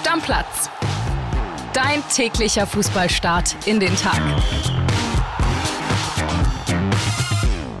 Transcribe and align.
Stammplatz. 0.00 0.70
Dein 1.74 2.02
täglicher 2.08 2.66
Fußballstart 2.66 3.54
in 3.66 3.80
den 3.80 3.94
Tag. 3.96 4.18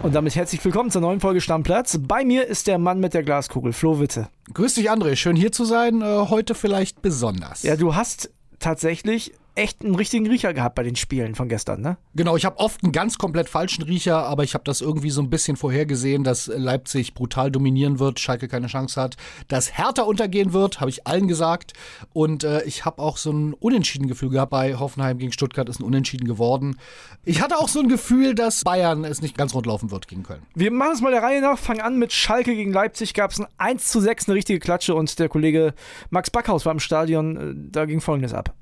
Und 0.02 0.14
damit 0.14 0.36
herzlich 0.36 0.62
willkommen 0.62 0.90
zur 0.90 1.00
neuen 1.00 1.20
Folge 1.20 1.40
Stammplatz. 1.40 1.98
Bei 1.98 2.26
mir 2.26 2.46
ist 2.46 2.66
der 2.66 2.76
Mann 2.76 3.00
mit 3.00 3.14
der 3.14 3.22
Glaskugel, 3.22 3.72
Flo 3.72 4.00
Witte. 4.00 4.28
Grüß 4.52 4.74
dich, 4.74 4.90
André. 4.90 5.16
Schön 5.16 5.34
hier 5.34 5.50
zu 5.50 5.64
sein. 5.64 6.02
Äh, 6.02 6.26
heute 6.28 6.54
vielleicht 6.54 7.00
besonders. 7.00 7.62
Ja, 7.62 7.76
du 7.76 7.94
hast 7.94 8.30
tatsächlich 8.58 9.32
echt 9.54 9.84
einen 9.84 9.94
richtigen 9.94 10.26
Riecher 10.26 10.54
gehabt 10.54 10.74
bei 10.74 10.82
den 10.82 10.96
Spielen 10.96 11.34
von 11.34 11.48
gestern, 11.48 11.80
ne? 11.80 11.96
Genau, 12.14 12.36
ich 12.36 12.44
habe 12.44 12.58
oft 12.58 12.82
einen 12.82 12.92
ganz 12.92 13.18
komplett 13.18 13.48
falschen 13.48 13.82
Riecher, 13.82 14.24
aber 14.24 14.44
ich 14.44 14.54
habe 14.54 14.64
das 14.64 14.80
irgendwie 14.80 15.10
so 15.10 15.20
ein 15.20 15.30
bisschen 15.30 15.56
vorhergesehen, 15.56 16.24
dass 16.24 16.46
Leipzig 16.46 17.14
brutal 17.14 17.50
dominieren 17.50 17.98
wird, 17.98 18.20
Schalke 18.20 18.48
keine 18.48 18.68
Chance 18.68 19.00
hat, 19.00 19.16
dass 19.48 19.76
Hertha 19.76 20.02
untergehen 20.02 20.52
wird, 20.52 20.80
habe 20.80 20.90
ich 20.90 21.06
allen 21.06 21.28
gesagt. 21.28 21.72
Und 22.12 22.44
äh, 22.44 22.62
ich 22.64 22.84
habe 22.84 23.00
auch 23.02 23.16
so 23.16 23.30
ein 23.32 23.54
Unentschieden-Gefühl 23.54 24.30
gehabt 24.30 24.50
bei 24.50 24.76
Hoffenheim 24.76 25.18
gegen 25.18 25.32
Stuttgart, 25.32 25.68
ist 25.68 25.80
ein 25.80 25.84
Unentschieden 25.84 26.26
geworden. 26.26 26.78
Ich 27.24 27.42
hatte 27.42 27.58
auch 27.58 27.68
so 27.68 27.80
ein 27.80 27.88
Gefühl, 27.88 28.34
dass 28.34 28.64
Bayern 28.64 29.04
es 29.04 29.20
nicht 29.22 29.36
ganz 29.36 29.54
rund 29.54 29.66
laufen 29.66 29.90
wird 29.90 30.08
gegen 30.08 30.22
Köln. 30.22 30.42
Wir 30.54 30.70
machen 30.70 30.92
es 30.94 31.00
mal 31.00 31.12
der 31.12 31.22
Reihe 31.22 31.40
nach, 31.40 31.58
fangen 31.58 31.80
an 31.80 31.98
mit 31.98 32.12
Schalke 32.12 32.54
gegen 32.54 32.72
Leipzig, 32.72 33.14
gab 33.14 33.30
es 33.30 33.40
ein 33.40 33.46
1 33.58 33.88
zu 33.88 34.00
6, 34.00 34.28
eine 34.28 34.36
richtige 34.36 34.58
Klatsche 34.58 34.94
und 34.94 35.18
der 35.18 35.28
Kollege 35.28 35.74
Max 36.10 36.30
Backhaus 36.30 36.64
war 36.64 36.72
im 36.72 36.80
Stadion, 36.80 37.36
äh, 37.36 37.54
da 37.72 37.84
ging 37.84 38.00
folgendes 38.00 38.32
ab. 38.32 38.54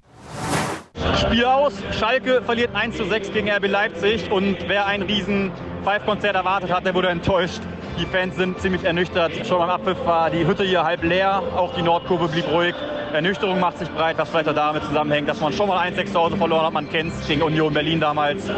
Spiel 1.20 1.45
aus. 1.45 1.75
Schalke 1.98 2.43
verliert 2.43 2.75
1 2.75 2.97
zu 2.97 3.05
6 3.05 3.33
gegen 3.33 3.51
RB 3.51 3.69
Leipzig 3.69 4.30
und 4.30 4.57
wer 4.69 4.87
ein 4.87 5.02
riesen 5.02 5.52
Five-Konzert 5.84 6.34
erwartet 6.34 6.73
hat, 6.73 6.84
der 6.87 6.95
wurde 6.95 7.09
enttäuscht. 7.09 7.61
Die 7.98 8.07
Fans 8.07 8.37
sind 8.37 8.61
ziemlich 8.61 8.84
ernüchtert. 8.84 9.33
Schon 9.47 9.59
beim 9.59 9.71
Abpfiff 9.71 10.05
war 10.05 10.30
die 10.30 10.47
Hütte 10.47 10.65
hier 10.65 10.84
halb 10.84 11.02
leer, 11.02 11.43
auch 11.57 11.74
die 11.74 11.83
Nordkurve 11.83 12.29
blieb 12.29 12.47
ruhig. 12.52 12.74
Ernüchterung 13.12 13.60
macht 13.60 13.78
sich 13.78 13.88
breit, 13.90 14.18
was 14.18 14.28
vielleicht 14.28 14.48
auch 14.48 14.54
damit 14.54 14.84
zusammenhängt, 14.84 15.28
dass 15.28 15.40
man 15.40 15.52
schon 15.52 15.68
mal 15.68 15.78
1-6 15.88 16.12
zu 16.12 16.18
Hause 16.18 16.37
verloren 16.37 16.66
hat. 16.66 16.73
Man 16.73 16.88
kennt 16.90 17.12
es 17.12 17.26
gegen 17.26 17.42
Union 17.42 17.73
Berlin 17.73 18.00
damals. 18.00 18.50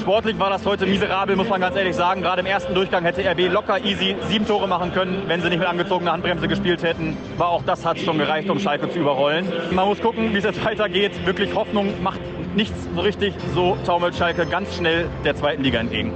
Sportlich 0.00 0.38
war 0.38 0.50
das 0.50 0.64
heute 0.66 0.86
miserabel, 0.86 1.36
muss 1.36 1.48
man 1.48 1.60
ganz 1.60 1.76
ehrlich 1.76 1.94
sagen. 1.94 2.22
Gerade 2.22 2.40
im 2.40 2.46
ersten 2.46 2.74
Durchgang 2.74 3.04
hätte 3.04 3.22
RB 3.22 3.52
locker 3.52 3.84
easy 3.84 4.16
sieben 4.28 4.46
Tore 4.46 4.66
machen 4.66 4.92
können, 4.92 5.22
wenn 5.26 5.40
sie 5.40 5.48
nicht 5.48 5.58
mit 5.58 5.68
angezogener 5.68 6.12
Handbremse 6.12 6.48
gespielt 6.48 6.82
hätten. 6.82 7.16
Aber 7.38 7.48
auch 7.48 7.62
das 7.64 7.84
hat 7.84 7.98
schon 7.98 8.18
gereicht, 8.18 8.50
um 8.50 8.58
Schalke 8.58 8.90
zu 8.90 8.98
überrollen. 8.98 9.50
Man 9.70 9.86
muss 9.86 10.00
gucken, 10.00 10.32
wie 10.34 10.38
es 10.38 10.44
jetzt 10.44 10.64
weitergeht. 10.64 11.26
Wirklich 11.26 11.54
Hoffnung 11.54 12.02
macht 12.02 12.20
nichts 12.54 12.76
so 12.94 13.00
richtig. 13.00 13.34
So 13.54 13.76
taumelt 13.86 14.16
Schalke 14.16 14.46
ganz 14.46 14.76
schnell 14.76 15.08
der 15.24 15.36
zweiten 15.36 15.62
Liga 15.62 15.78
entgegen. 15.78 16.12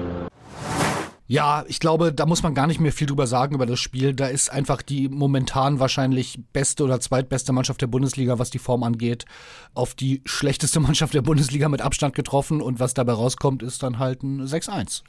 Ja, 1.29 1.65
ich 1.67 1.81
glaube, 1.81 2.13
da 2.13 2.25
muss 2.25 2.43
man 2.45 2.55
gar 2.55 2.69
nicht 2.69 2.81
mehr 2.81 2.93
viel 2.93 3.09
drüber 3.09 3.27
sagen 3.27 3.55
über 3.55 3.67
das 3.67 3.81
Spiel. 3.81 4.15
Da 4.15 4.27
ist 4.27 4.51
einfach 4.51 4.81
die 4.81 5.09
momentan 5.09 5.81
wahrscheinlich 5.81 6.39
beste 6.53 6.85
oder 6.85 7.01
zweitbeste 7.01 7.53
Mannschaft 7.53 7.83
der 7.83 7.89
Bundesliga, 7.89 8.39
was 8.39 8.51
die 8.51 8.61
Form 8.61 8.85
angeht, 8.85 9.25
auf 9.75 9.95
die 9.95 10.23
schlechteste 10.25 10.79
Mannschaft 10.87 11.15
der 11.15 11.23
Bundesliga 11.23 11.69
mit 11.69 11.83
Abstand 11.83 12.15
getroffen. 12.15 12.61
Und 12.63 12.79
was 12.79 12.95
dabei 12.95 13.13
rauskommt, 13.13 13.65
ist 13.65 13.83
dann 13.83 13.99
halt 13.99 14.23
ein 14.23 14.47
6-1. 14.47 15.03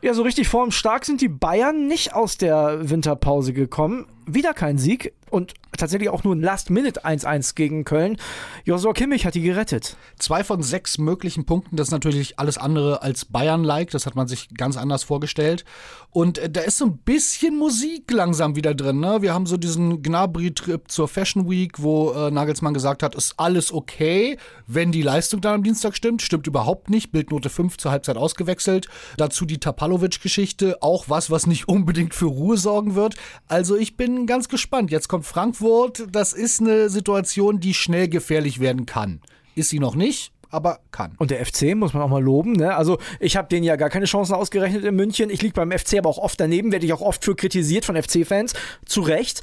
Ja, 0.00 0.14
so 0.14 0.22
richtig 0.22 0.48
formstark 0.48 1.04
sind 1.04 1.20
die 1.20 1.28
Bayern 1.28 1.86
nicht 1.86 2.12
aus 2.12 2.38
der 2.38 2.90
Winterpause 2.90 3.52
gekommen. 3.52 4.06
Wieder 4.26 4.54
kein 4.54 4.78
Sieg 4.78 5.12
und 5.32 5.54
tatsächlich 5.76 6.10
auch 6.10 6.22
nur 6.22 6.34
ein 6.34 6.40
Last-Minute 6.40 7.04
1-1 7.04 7.54
gegen 7.54 7.84
Köln. 7.84 8.18
Josua 8.64 8.92
Kimmich 8.92 9.26
hat 9.26 9.34
die 9.34 9.42
gerettet. 9.42 9.96
Zwei 10.18 10.44
von 10.44 10.62
sechs 10.62 10.98
möglichen 10.98 11.44
Punkten, 11.44 11.76
das 11.76 11.88
ist 11.88 11.92
natürlich 11.92 12.38
alles 12.38 12.58
andere 12.58 13.02
als 13.02 13.24
Bayern-like. 13.24 13.90
Das 13.90 14.06
hat 14.06 14.14
man 14.14 14.28
sich 14.28 14.50
ganz 14.54 14.76
anders 14.76 15.02
vorgestellt. 15.02 15.64
Und 16.10 16.38
äh, 16.38 16.50
da 16.50 16.60
ist 16.60 16.78
so 16.78 16.84
ein 16.84 16.98
bisschen 16.98 17.58
Musik 17.58 18.10
langsam 18.10 18.54
wieder 18.54 18.74
drin. 18.74 19.00
Ne? 19.00 19.22
Wir 19.22 19.34
haben 19.34 19.46
so 19.46 19.56
diesen 19.56 20.02
Gnabry-Trip 20.02 20.90
zur 20.90 21.08
Fashion 21.08 21.50
Week, 21.50 21.82
wo 21.82 22.12
äh, 22.12 22.30
Nagelsmann 22.30 22.74
gesagt 22.74 23.02
hat, 23.02 23.14
ist 23.14 23.34
alles 23.38 23.72
okay, 23.72 24.38
wenn 24.66 24.92
die 24.92 25.02
Leistung 25.02 25.40
dann 25.40 25.54
am 25.54 25.62
Dienstag 25.62 25.96
stimmt. 25.96 26.22
Stimmt 26.22 26.46
überhaupt 26.46 26.90
nicht. 26.90 27.10
Bildnote 27.10 27.48
5 27.48 27.78
zur 27.78 27.90
Halbzeit 27.90 28.16
ausgewechselt. 28.16 28.88
Dazu 29.16 29.46
die 29.46 29.58
Tapalovic-Geschichte. 29.58 30.82
Auch 30.82 31.08
was, 31.08 31.30
was 31.30 31.46
nicht 31.46 31.66
unbedingt 31.72 32.14
für 32.14 32.26
Ruhe 32.26 32.56
sorgen 32.56 32.94
wird. 32.94 33.14
Also 33.48 33.76
ich 33.76 33.96
bin 33.96 34.12
bin 34.14 34.26
ganz 34.26 34.48
gespannt. 34.48 34.90
Jetzt 34.90 35.08
kommt 35.08 35.21
Frankfurt. 35.22 36.06
Das 36.10 36.32
ist 36.32 36.60
eine 36.60 36.88
Situation, 36.88 37.60
die 37.60 37.74
schnell 37.74 38.08
gefährlich 38.08 38.60
werden 38.60 38.86
kann. 38.86 39.20
Ist 39.54 39.70
sie 39.70 39.78
noch 39.78 39.94
nicht, 39.94 40.32
aber 40.50 40.80
kann. 40.90 41.14
Und 41.18 41.30
der 41.30 41.44
FC 41.44 41.74
muss 41.74 41.94
man 41.94 42.02
auch 42.02 42.08
mal 42.08 42.22
loben. 42.22 42.52
Ne? 42.52 42.74
Also 42.74 42.98
ich 43.20 43.36
habe 43.36 43.48
denen 43.48 43.64
ja 43.64 43.76
gar 43.76 43.90
keine 43.90 44.06
Chancen 44.06 44.34
ausgerechnet 44.34 44.84
in 44.84 44.94
München. 44.94 45.30
Ich 45.30 45.42
liege 45.42 45.54
beim 45.54 45.70
FC 45.70 45.98
aber 45.98 46.08
auch 46.08 46.18
oft 46.18 46.38
daneben, 46.40 46.72
werde 46.72 46.86
ich 46.86 46.92
auch 46.92 47.00
oft 47.00 47.24
für 47.24 47.34
kritisiert 47.34 47.84
von 47.84 48.00
FC-Fans. 48.00 48.54
Zu 48.86 49.00
Recht 49.02 49.42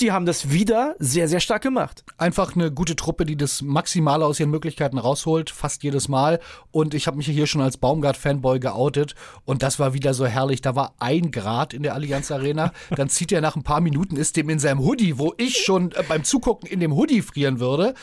die 0.00 0.12
haben 0.12 0.26
das 0.26 0.50
wieder 0.50 0.94
sehr, 0.98 1.26
sehr 1.26 1.40
stark 1.40 1.62
gemacht. 1.62 2.04
Einfach 2.18 2.54
eine 2.54 2.70
gute 2.70 2.96
Truppe, 2.96 3.24
die 3.24 3.36
das 3.36 3.62
Maximale 3.62 4.26
aus 4.26 4.38
ihren 4.38 4.50
Möglichkeiten 4.50 4.98
rausholt, 4.98 5.48
fast 5.48 5.82
jedes 5.82 6.08
Mal. 6.08 6.38
Und 6.70 6.92
ich 6.92 7.06
habe 7.06 7.16
mich 7.16 7.26
hier 7.26 7.46
schon 7.46 7.62
als 7.62 7.78
Baumgart-Fanboy 7.78 8.60
geoutet. 8.60 9.14
Und 9.46 9.62
das 9.62 9.78
war 9.78 9.94
wieder 9.94 10.12
so 10.12 10.26
herrlich. 10.26 10.60
Da 10.60 10.76
war 10.76 10.94
ein 10.98 11.30
Grad 11.30 11.72
in 11.72 11.82
der 11.82 11.94
Allianz 11.94 12.30
Arena. 12.30 12.72
Dann 12.94 13.08
zieht 13.08 13.32
er 13.32 13.40
nach 13.40 13.56
ein 13.56 13.62
paar 13.62 13.80
Minuten, 13.80 14.16
ist 14.16 14.36
dem 14.36 14.50
in 14.50 14.58
seinem 14.58 14.80
Hoodie, 14.80 15.18
wo 15.18 15.32
ich 15.38 15.64
schon 15.64 15.92
äh, 15.92 16.02
beim 16.06 16.24
Zugucken 16.24 16.68
in 16.68 16.80
dem 16.80 16.94
Hoodie 16.94 17.22
frieren 17.22 17.58
würde, 17.58 17.94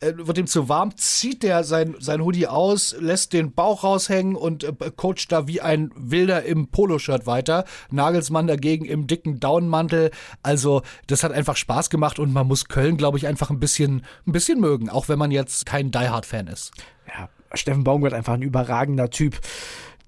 äh, 0.00 0.12
wird 0.16 0.36
ihm 0.36 0.46
zu 0.46 0.68
warm, 0.68 0.96
zieht 0.96 1.42
der 1.42 1.64
sein, 1.64 1.96
sein 1.98 2.20
Hoodie 2.20 2.46
aus, 2.46 2.94
lässt 3.00 3.32
den 3.32 3.52
Bauch 3.52 3.84
raushängen 3.84 4.36
und 4.36 4.64
äh, 4.64 4.72
coacht 4.94 5.32
da 5.32 5.46
wie 5.48 5.62
ein 5.62 5.90
Wilder 5.96 6.42
im 6.44 6.68
Poloshirt 6.68 7.26
weiter. 7.26 7.64
Nagelsmann 7.90 8.46
dagegen 8.46 8.84
im 8.84 9.06
dicken 9.06 9.40
Downmantel. 9.40 10.10
Also, 10.42 10.82
das 11.06 11.22
hat 11.22 11.37
einfach 11.38 11.56
Spaß 11.56 11.88
gemacht 11.88 12.18
und 12.18 12.32
man 12.32 12.46
muss 12.46 12.68
Köln, 12.68 12.96
glaube 12.96 13.16
ich, 13.16 13.26
einfach 13.26 13.50
ein 13.50 13.60
bisschen, 13.60 14.04
ein 14.26 14.32
bisschen 14.32 14.60
mögen, 14.60 14.90
auch 14.90 15.08
wenn 15.08 15.18
man 15.18 15.30
jetzt 15.30 15.64
kein 15.64 15.90
Die 15.90 15.98
Hard-Fan 15.98 16.48
ist. 16.48 16.72
Ja, 17.06 17.28
Steffen 17.54 17.84
Baumgart 17.84 18.12
einfach 18.12 18.34
ein 18.34 18.42
überragender 18.42 19.08
Typ. 19.08 19.40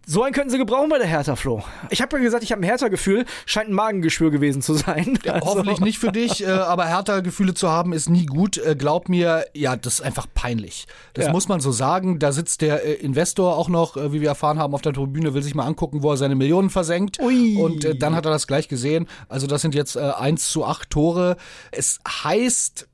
So 0.06 0.22
einen 0.22 0.32
könnten 0.32 0.50
sie 0.50 0.58
gebrauchen 0.58 0.88
bei 0.88 0.98
der 0.98 1.06
Hertha, 1.06 1.36
Flo. 1.36 1.62
Ich 1.90 2.00
habe 2.02 2.16
ja 2.16 2.22
gesagt, 2.22 2.42
ich 2.42 2.50
habe 2.52 2.62
ein 2.62 2.64
Hertha-Gefühl. 2.64 3.26
Scheint 3.46 3.68
ein 3.68 3.74
Magengeschwür 3.74 4.30
gewesen 4.30 4.62
zu 4.62 4.74
sein. 4.74 5.18
Ja, 5.24 5.34
also. 5.34 5.46
Hoffentlich 5.46 5.80
nicht 5.80 5.98
für 5.98 6.10
dich, 6.10 6.42
äh, 6.42 6.50
aber 6.50 6.86
Hertha-Gefühle 6.86 7.54
zu 7.54 7.68
haben 7.70 7.92
ist 7.92 8.08
nie 8.08 8.26
gut. 8.26 8.58
Äh, 8.58 8.74
glaub 8.76 9.08
mir, 9.08 9.44
ja, 9.54 9.76
das 9.76 9.94
ist 9.94 10.00
einfach 10.00 10.26
peinlich. 10.34 10.86
Das 11.14 11.26
ja. 11.26 11.32
muss 11.32 11.48
man 11.48 11.60
so 11.60 11.70
sagen. 11.70 12.18
Da 12.18 12.32
sitzt 12.32 12.62
der 12.62 12.84
äh, 12.84 12.94
Investor 12.94 13.56
auch 13.56 13.68
noch, 13.68 13.96
äh, 13.96 14.12
wie 14.12 14.20
wir 14.20 14.28
erfahren 14.28 14.58
haben, 14.58 14.74
auf 14.74 14.82
der 14.82 14.92
Tribüne, 14.92 15.34
will 15.34 15.42
sich 15.42 15.54
mal 15.54 15.66
angucken, 15.66 16.02
wo 16.02 16.10
er 16.10 16.16
seine 16.16 16.34
Millionen 16.34 16.70
versenkt. 16.70 17.20
Ui. 17.20 17.56
Und 17.56 17.84
äh, 17.84 17.94
dann 17.94 18.14
hat 18.14 18.24
er 18.24 18.32
das 18.32 18.46
gleich 18.46 18.68
gesehen. 18.68 19.06
Also 19.28 19.46
das 19.46 19.62
sind 19.62 19.74
jetzt 19.74 19.96
äh, 19.96 20.00
1 20.00 20.48
zu 20.48 20.64
8 20.64 20.90
Tore. 20.90 21.36
Es 21.70 22.00
heißt, 22.08 22.88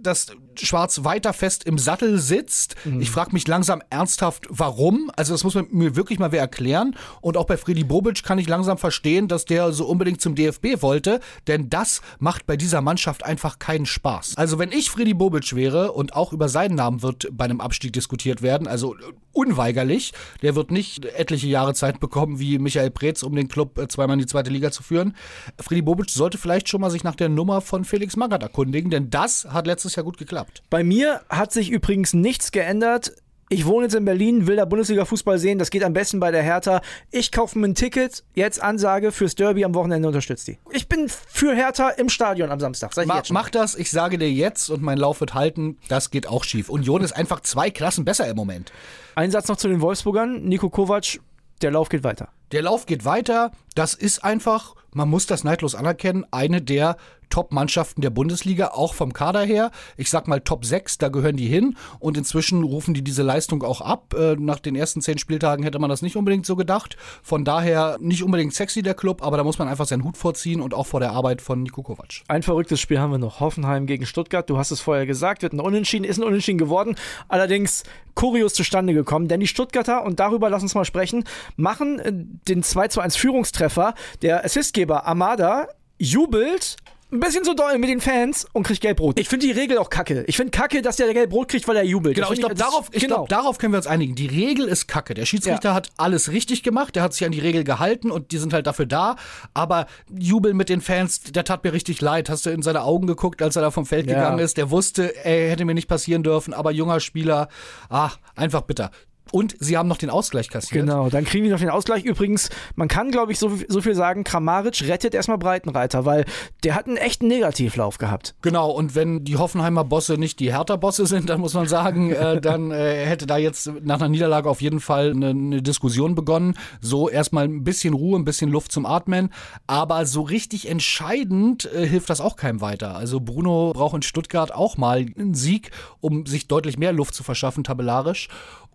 dass 0.00 0.28
Schwarz 0.56 1.04
weiter 1.04 1.32
fest 1.32 1.64
im 1.64 1.78
Sattel 1.78 2.18
sitzt. 2.18 2.76
Mhm. 2.84 3.00
Ich 3.00 3.10
frage 3.10 3.32
mich 3.32 3.46
langsam 3.46 3.82
ernsthaft, 3.90 4.46
warum. 4.48 5.10
Also 5.16 5.34
das 5.34 5.44
muss 5.44 5.54
mir 5.70 5.96
wirklich 5.96 6.18
mal 6.18 6.32
wer 6.32 6.40
erklären. 6.40 6.96
Und 7.20 7.36
auch 7.36 7.46
bei 7.46 7.56
Freddy 7.56 7.84
Bobic 7.84 8.22
kann 8.22 8.38
ich 8.38 8.48
langsam 8.48 8.78
verstehen, 8.78 9.28
dass 9.28 9.44
der 9.44 9.72
so 9.72 9.86
unbedingt 9.86 10.20
zum 10.20 10.34
DFB 10.34 10.82
wollte, 10.82 11.20
denn 11.46 11.68
das 11.70 12.00
macht 12.18 12.46
bei 12.46 12.56
dieser 12.56 12.80
Mannschaft 12.80 13.24
einfach 13.24 13.58
keinen 13.58 13.86
Spaß. 13.86 14.36
Also 14.36 14.58
wenn 14.58 14.72
ich 14.72 14.90
Freddy 14.90 15.14
Bobic 15.14 15.54
wäre 15.54 15.92
und 15.92 16.14
auch 16.14 16.32
über 16.32 16.48
seinen 16.48 16.74
Namen 16.74 17.02
wird 17.02 17.28
bei 17.32 17.44
einem 17.44 17.60
Abstieg 17.60 17.92
diskutiert 17.92 18.42
werden, 18.42 18.66
also 18.66 18.96
unweigerlich, 19.38 20.12
der 20.42 20.56
wird 20.56 20.72
nicht 20.72 21.04
etliche 21.04 21.46
Jahre 21.46 21.72
Zeit 21.72 22.00
bekommen 22.00 22.40
wie 22.40 22.58
Michael 22.58 22.90
Preetz, 22.90 23.22
um 23.22 23.36
den 23.36 23.46
Club 23.46 23.78
äh, 23.78 23.86
zweimal 23.86 24.14
in 24.14 24.20
die 24.20 24.26
zweite 24.26 24.50
Liga 24.50 24.72
zu 24.72 24.82
führen. 24.82 25.14
Freddy 25.60 25.82
Bobic 25.82 26.10
sollte 26.10 26.38
vielleicht 26.38 26.68
schon 26.68 26.80
mal 26.80 26.90
sich 26.90 27.04
nach 27.04 27.14
der 27.14 27.28
Nummer 27.28 27.60
von 27.60 27.84
Felix 27.84 28.16
Magath 28.16 28.42
erkundigen, 28.42 28.90
denn 28.90 29.10
das 29.10 29.46
hat 29.48 29.68
letztes 29.68 29.94
Jahr 29.94 30.04
gut 30.04 30.18
geklappt. 30.18 30.62
Bei 30.70 30.82
mir 30.82 31.22
hat 31.28 31.52
sich 31.52 31.70
übrigens 31.70 32.12
nichts 32.14 32.50
geändert. 32.50 33.12
Ich 33.50 33.64
wohne 33.64 33.86
jetzt 33.86 33.94
in 33.94 34.04
Berlin, 34.04 34.46
will 34.46 34.56
da 34.56 34.66
Bundesliga-Fußball 34.66 35.38
sehen. 35.38 35.58
Das 35.58 35.70
geht 35.70 35.82
am 35.82 35.94
besten 35.94 36.20
bei 36.20 36.30
der 36.30 36.42
Hertha. 36.42 36.82
Ich 37.10 37.32
kaufe 37.32 37.58
mir 37.58 37.68
ein 37.68 37.74
Ticket. 37.74 38.22
Jetzt 38.34 38.62
Ansage 38.62 39.10
fürs 39.10 39.34
Derby 39.34 39.64
am 39.64 39.74
Wochenende 39.74 40.06
unterstützt 40.06 40.46
die. 40.48 40.58
Ich 40.70 40.86
bin 40.86 41.08
für 41.08 41.54
Hertha 41.54 41.88
im 41.90 42.10
Stadion 42.10 42.50
am 42.50 42.60
Samstag. 42.60 42.92
Sag 42.92 43.04
ich 43.04 43.08
Ma 43.08 43.16
jetzt 43.16 43.28
schon. 43.28 43.34
Mach 43.34 43.48
das, 43.48 43.74
ich 43.74 43.90
sage 43.90 44.18
dir 44.18 44.30
jetzt 44.30 44.68
und 44.68 44.82
mein 44.82 44.98
Lauf 44.98 45.20
wird 45.20 45.32
halten. 45.32 45.78
Das 45.88 46.10
geht 46.10 46.28
auch 46.28 46.44
schief. 46.44 46.68
Union 46.68 47.02
ist 47.02 47.12
einfach 47.12 47.40
zwei 47.40 47.70
Klassen 47.70 48.04
besser 48.04 48.28
im 48.28 48.36
Moment. 48.36 48.70
Ein 49.14 49.30
Satz 49.30 49.48
noch 49.48 49.56
zu 49.56 49.68
den 49.68 49.80
Wolfsburgern. 49.80 50.44
Nico 50.44 50.68
Kovac, 50.68 51.18
der 51.62 51.70
Lauf 51.70 51.88
geht 51.88 52.04
weiter. 52.04 52.28
Der 52.52 52.62
Lauf 52.62 52.84
geht 52.84 53.06
weiter. 53.06 53.52
Das 53.74 53.94
ist 53.94 54.24
einfach, 54.24 54.74
man 54.92 55.08
muss 55.08 55.26
das 55.26 55.44
neidlos 55.44 55.74
anerkennen, 55.74 56.24
eine 56.30 56.62
der 56.62 56.96
Top-Mannschaften 57.30 58.00
der 58.00 58.10
Bundesliga, 58.10 58.68
auch 58.68 58.94
vom 58.94 59.12
Kader 59.12 59.42
her. 59.42 59.70
Ich 59.96 60.10
sag 60.10 60.28
mal 60.28 60.40
Top 60.40 60.64
6, 60.64 60.98
da 60.98 61.08
gehören 61.08 61.36
die 61.36 61.46
hin. 61.46 61.76
Und 61.98 62.16
inzwischen 62.16 62.62
rufen 62.62 62.94
die 62.94 63.02
diese 63.02 63.22
Leistung 63.22 63.62
auch 63.62 63.80
ab. 63.80 64.14
Äh, 64.14 64.36
nach 64.36 64.58
den 64.58 64.74
ersten 64.74 65.00
zehn 65.02 65.18
Spieltagen 65.18 65.62
hätte 65.62 65.78
man 65.78 65.90
das 65.90 66.02
nicht 66.02 66.16
unbedingt 66.16 66.46
so 66.46 66.56
gedacht. 66.56 66.96
Von 67.22 67.44
daher 67.44 67.98
nicht 68.00 68.22
unbedingt 68.22 68.54
sexy 68.54 68.82
der 68.82 68.94
Club, 68.94 69.22
aber 69.22 69.36
da 69.36 69.44
muss 69.44 69.58
man 69.58 69.68
einfach 69.68 69.86
seinen 69.86 70.04
Hut 70.04 70.16
vorziehen 70.16 70.60
und 70.60 70.74
auch 70.74 70.86
vor 70.86 71.00
der 71.00 71.12
Arbeit 71.12 71.42
von 71.42 71.62
Niko 71.62 71.82
Kovac. 71.82 72.22
Ein 72.28 72.42
verrücktes 72.42 72.80
Spiel 72.80 72.98
haben 72.98 73.10
wir 73.10 73.18
noch. 73.18 73.40
Hoffenheim 73.40 73.86
gegen 73.86 74.06
Stuttgart. 74.06 74.48
Du 74.48 74.58
hast 74.58 74.70
es 74.70 74.80
vorher 74.80 75.06
gesagt, 75.06 75.42
wird 75.42 75.52
ein 75.52 75.60
Unentschieden, 75.60 76.04
ist 76.04 76.18
ein 76.18 76.24
Unentschieden 76.24 76.58
geworden. 76.58 76.96
Allerdings 77.28 77.84
kurios 78.14 78.52
zustande 78.52 78.94
gekommen, 78.94 79.28
denn 79.28 79.38
die 79.38 79.46
Stuttgarter, 79.46 80.04
und 80.04 80.18
darüber 80.18 80.50
lass 80.50 80.62
uns 80.62 80.74
mal 80.74 80.84
sprechen, 80.84 81.22
machen 81.54 82.00
äh, 82.00 82.12
den 82.12 82.64
2 82.64 82.88
zu 82.88 83.00
1 83.00 83.14
Führungstreffer. 83.14 83.94
Der 84.22 84.44
Assistgeber 84.78 85.06
Amada 85.06 85.66
jubelt 85.98 86.76
ein 87.10 87.18
bisschen 87.20 87.42
zu 87.42 87.54
doll 87.54 87.78
mit 87.78 87.88
den 87.88 88.00
Fans 88.00 88.46
und 88.52 88.64
kriegt 88.64 88.80
gelb-rot. 88.82 89.18
Ich 89.18 89.28
finde 89.28 89.46
die 89.46 89.52
Regel 89.52 89.78
auch 89.78 89.88
kacke. 89.90 90.24
Ich 90.28 90.36
finde 90.36 90.50
kacke, 90.52 90.82
dass 90.82 90.96
der 90.96 91.12
gelb-rot 91.14 91.48
kriegt, 91.48 91.66
weil 91.66 91.76
er 91.76 91.82
jubelt. 91.82 92.14
Genau, 92.14 92.30
ich 92.30 92.38
glaube, 92.38 92.54
darauf, 92.54 92.90
ich 92.92 93.00
genau. 93.02 93.24
glaub, 93.24 93.28
darauf 93.30 93.58
können 93.58 93.72
wir 93.72 93.78
uns 93.78 93.86
einigen. 93.88 94.14
Die 94.14 94.26
Regel 94.26 94.68
ist 94.68 94.86
kacke. 94.86 95.14
Der 95.14 95.24
Schiedsrichter 95.26 95.70
Ja. 95.70 95.74
hat 95.74 95.88
alles 95.96 96.30
richtig 96.30 96.62
gemacht, 96.62 96.94
der 96.94 97.02
hat 97.02 97.14
sich 97.14 97.24
an 97.26 97.32
die 97.32 97.40
Regel 97.40 97.64
gehalten 97.64 98.10
und 98.12 98.30
die 98.30 98.36
sind 98.38 98.52
halt 98.52 98.66
dafür 98.68 98.86
da. 98.86 99.16
Aber 99.54 99.86
jubeln 100.16 100.56
mit 100.56 100.68
den 100.68 100.80
Fans, 100.82 101.22
der 101.22 101.42
tat 101.44 101.64
mir 101.64 101.72
richtig 101.72 102.00
leid. 102.02 102.28
Hast 102.28 102.44
du 102.46 102.50
in 102.50 102.62
seine 102.62 102.82
Augen 102.82 103.06
geguckt, 103.08 103.40
als 103.42 103.56
er 103.56 103.62
da 103.62 103.70
vom 103.72 103.86
Feld 103.86 104.06
Ja. 104.06 104.14
gegangen 104.14 104.38
ist? 104.38 104.58
Der 104.58 104.70
wusste, 104.70 105.24
ey, 105.24 105.48
hätte 105.48 105.64
mir 105.64 105.74
nicht 105.74 105.88
passieren 105.88 106.22
dürfen, 106.22 106.52
aber 106.54 106.70
junger 106.72 107.00
Spieler, 107.00 107.48
ach, 107.88 108.18
einfach 108.36 108.60
bitter. 108.60 108.90
Und 109.32 109.56
sie 109.58 109.76
haben 109.76 109.88
noch 109.88 109.98
den 109.98 110.10
Ausgleich 110.10 110.48
kassiert. 110.48 110.86
Genau, 110.86 111.08
dann 111.10 111.24
kriegen 111.24 111.44
die 111.44 111.50
noch 111.50 111.58
den 111.58 111.70
Ausgleich. 111.70 112.04
Übrigens, 112.04 112.50
man 112.76 112.88
kann, 112.88 113.10
glaube 113.10 113.32
ich, 113.32 113.38
so, 113.38 113.52
so 113.68 113.80
viel 113.80 113.94
sagen, 113.94 114.24
Kramaric 114.24 114.82
rettet 114.88 115.14
erstmal 115.14 115.38
Breitenreiter, 115.38 116.04
weil 116.04 116.24
der 116.64 116.74
hat 116.74 116.86
einen 116.86 116.96
echten 116.96 117.28
Negativlauf 117.28 117.98
gehabt. 117.98 118.34
Genau, 118.42 118.70
und 118.70 118.94
wenn 118.94 119.24
die 119.24 119.36
Hoffenheimer 119.36 119.84
Bosse 119.84 120.18
nicht 120.18 120.40
die 120.40 120.52
Hertha-Bosse 120.52 121.06
sind, 121.06 121.28
dann 121.28 121.40
muss 121.40 121.54
man 121.54 121.66
sagen, 121.66 122.12
äh, 122.12 122.40
dann 122.40 122.70
äh, 122.70 123.04
hätte 123.04 123.26
da 123.26 123.36
jetzt 123.36 123.70
nach 123.82 123.96
einer 123.96 124.08
Niederlage 124.08 124.48
auf 124.48 124.62
jeden 124.62 124.80
Fall 124.80 125.10
eine, 125.10 125.30
eine 125.30 125.62
Diskussion 125.62 126.14
begonnen. 126.14 126.56
So 126.80 127.08
erstmal 127.08 127.44
ein 127.44 127.64
bisschen 127.64 127.94
Ruhe, 127.94 128.18
ein 128.18 128.24
bisschen 128.24 128.50
Luft 128.50 128.72
zum 128.72 128.86
Atmen. 128.86 129.30
Aber 129.66 130.06
so 130.06 130.22
richtig 130.22 130.68
entscheidend 130.68 131.70
äh, 131.72 131.86
hilft 131.86 132.10
das 132.10 132.20
auch 132.20 132.36
keinem 132.36 132.60
weiter. 132.60 132.96
Also 132.96 133.20
Bruno 133.20 133.72
braucht 133.74 133.96
in 133.96 134.02
Stuttgart 134.02 134.54
auch 134.54 134.76
mal 134.76 135.06
einen 135.18 135.34
Sieg, 135.34 135.70
um 136.00 136.26
sich 136.26 136.48
deutlich 136.48 136.78
mehr 136.78 136.92
Luft 136.92 137.14
zu 137.14 137.22
verschaffen, 137.22 137.64
tabellarisch. 137.64 138.28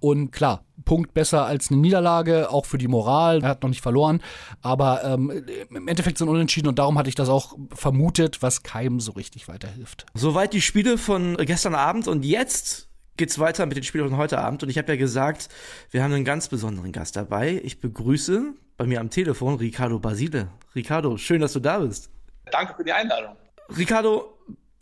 Und 0.03 0.31
klar, 0.31 0.42
Punkt 0.85 1.13
besser 1.13 1.45
als 1.45 1.71
eine 1.71 1.79
Niederlage, 1.79 2.49
auch 2.49 2.65
für 2.65 2.77
die 2.77 2.87
Moral. 2.87 3.41
Er 3.41 3.49
hat 3.49 3.63
noch 3.63 3.69
nicht 3.69 3.81
verloren. 3.81 4.21
Aber 4.61 5.03
ähm, 5.03 5.45
im 5.69 5.87
Endeffekt 5.87 6.17
sind 6.17 6.27
Unentschieden 6.27 6.67
und 6.67 6.79
darum 6.79 6.97
hatte 6.97 7.09
ich 7.09 7.15
das 7.15 7.29
auch 7.29 7.55
vermutet, 7.73 8.41
was 8.41 8.63
keinem 8.63 8.99
so 8.99 9.13
richtig 9.13 9.47
weiterhilft. 9.47 10.05
Soweit 10.13 10.53
die 10.53 10.61
Spiele 10.61 10.97
von 10.97 11.37
gestern 11.37 11.75
Abend 11.75 12.07
und 12.07 12.25
jetzt 12.25 12.89
geht's 13.17 13.39
weiter 13.39 13.65
mit 13.65 13.77
den 13.77 13.83
Spielen 13.83 14.09
von 14.09 14.17
heute 14.17 14.39
Abend. 14.39 14.63
Und 14.63 14.69
ich 14.69 14.77
habe 14.77 14.91
ja 14.91 14.97
gesagt, 14.97 15.49
wir 15.91 16.03
haben 16.03 16.13
einen 16.13 16.25
ganz 16.25 16.47
besonderen 16.47 16.91
Gast 16.91 17.15
dabei. 17.15 17.61
Ich 17.63 17.79
begrüße 17.79 18.53
bei 18.77 18.85
mir 18.85 18.99
am 18.99 19.09
Telefon 19.09 19.55
Ricardo 19.55 19.99
Basile. 19.99 20.49
Ricardo, 20.75 21.17
schön, 21.17 21.41
dass 21.41 21.53
du 21.53 21.59
da 21.59 21.79
bist. 21.79 22.09
Danke 22.51 22.73
für 22.75 22.83
die 22.83 22.91
Einladung. 22.91 23.35
Ricardo, 23.77 24.32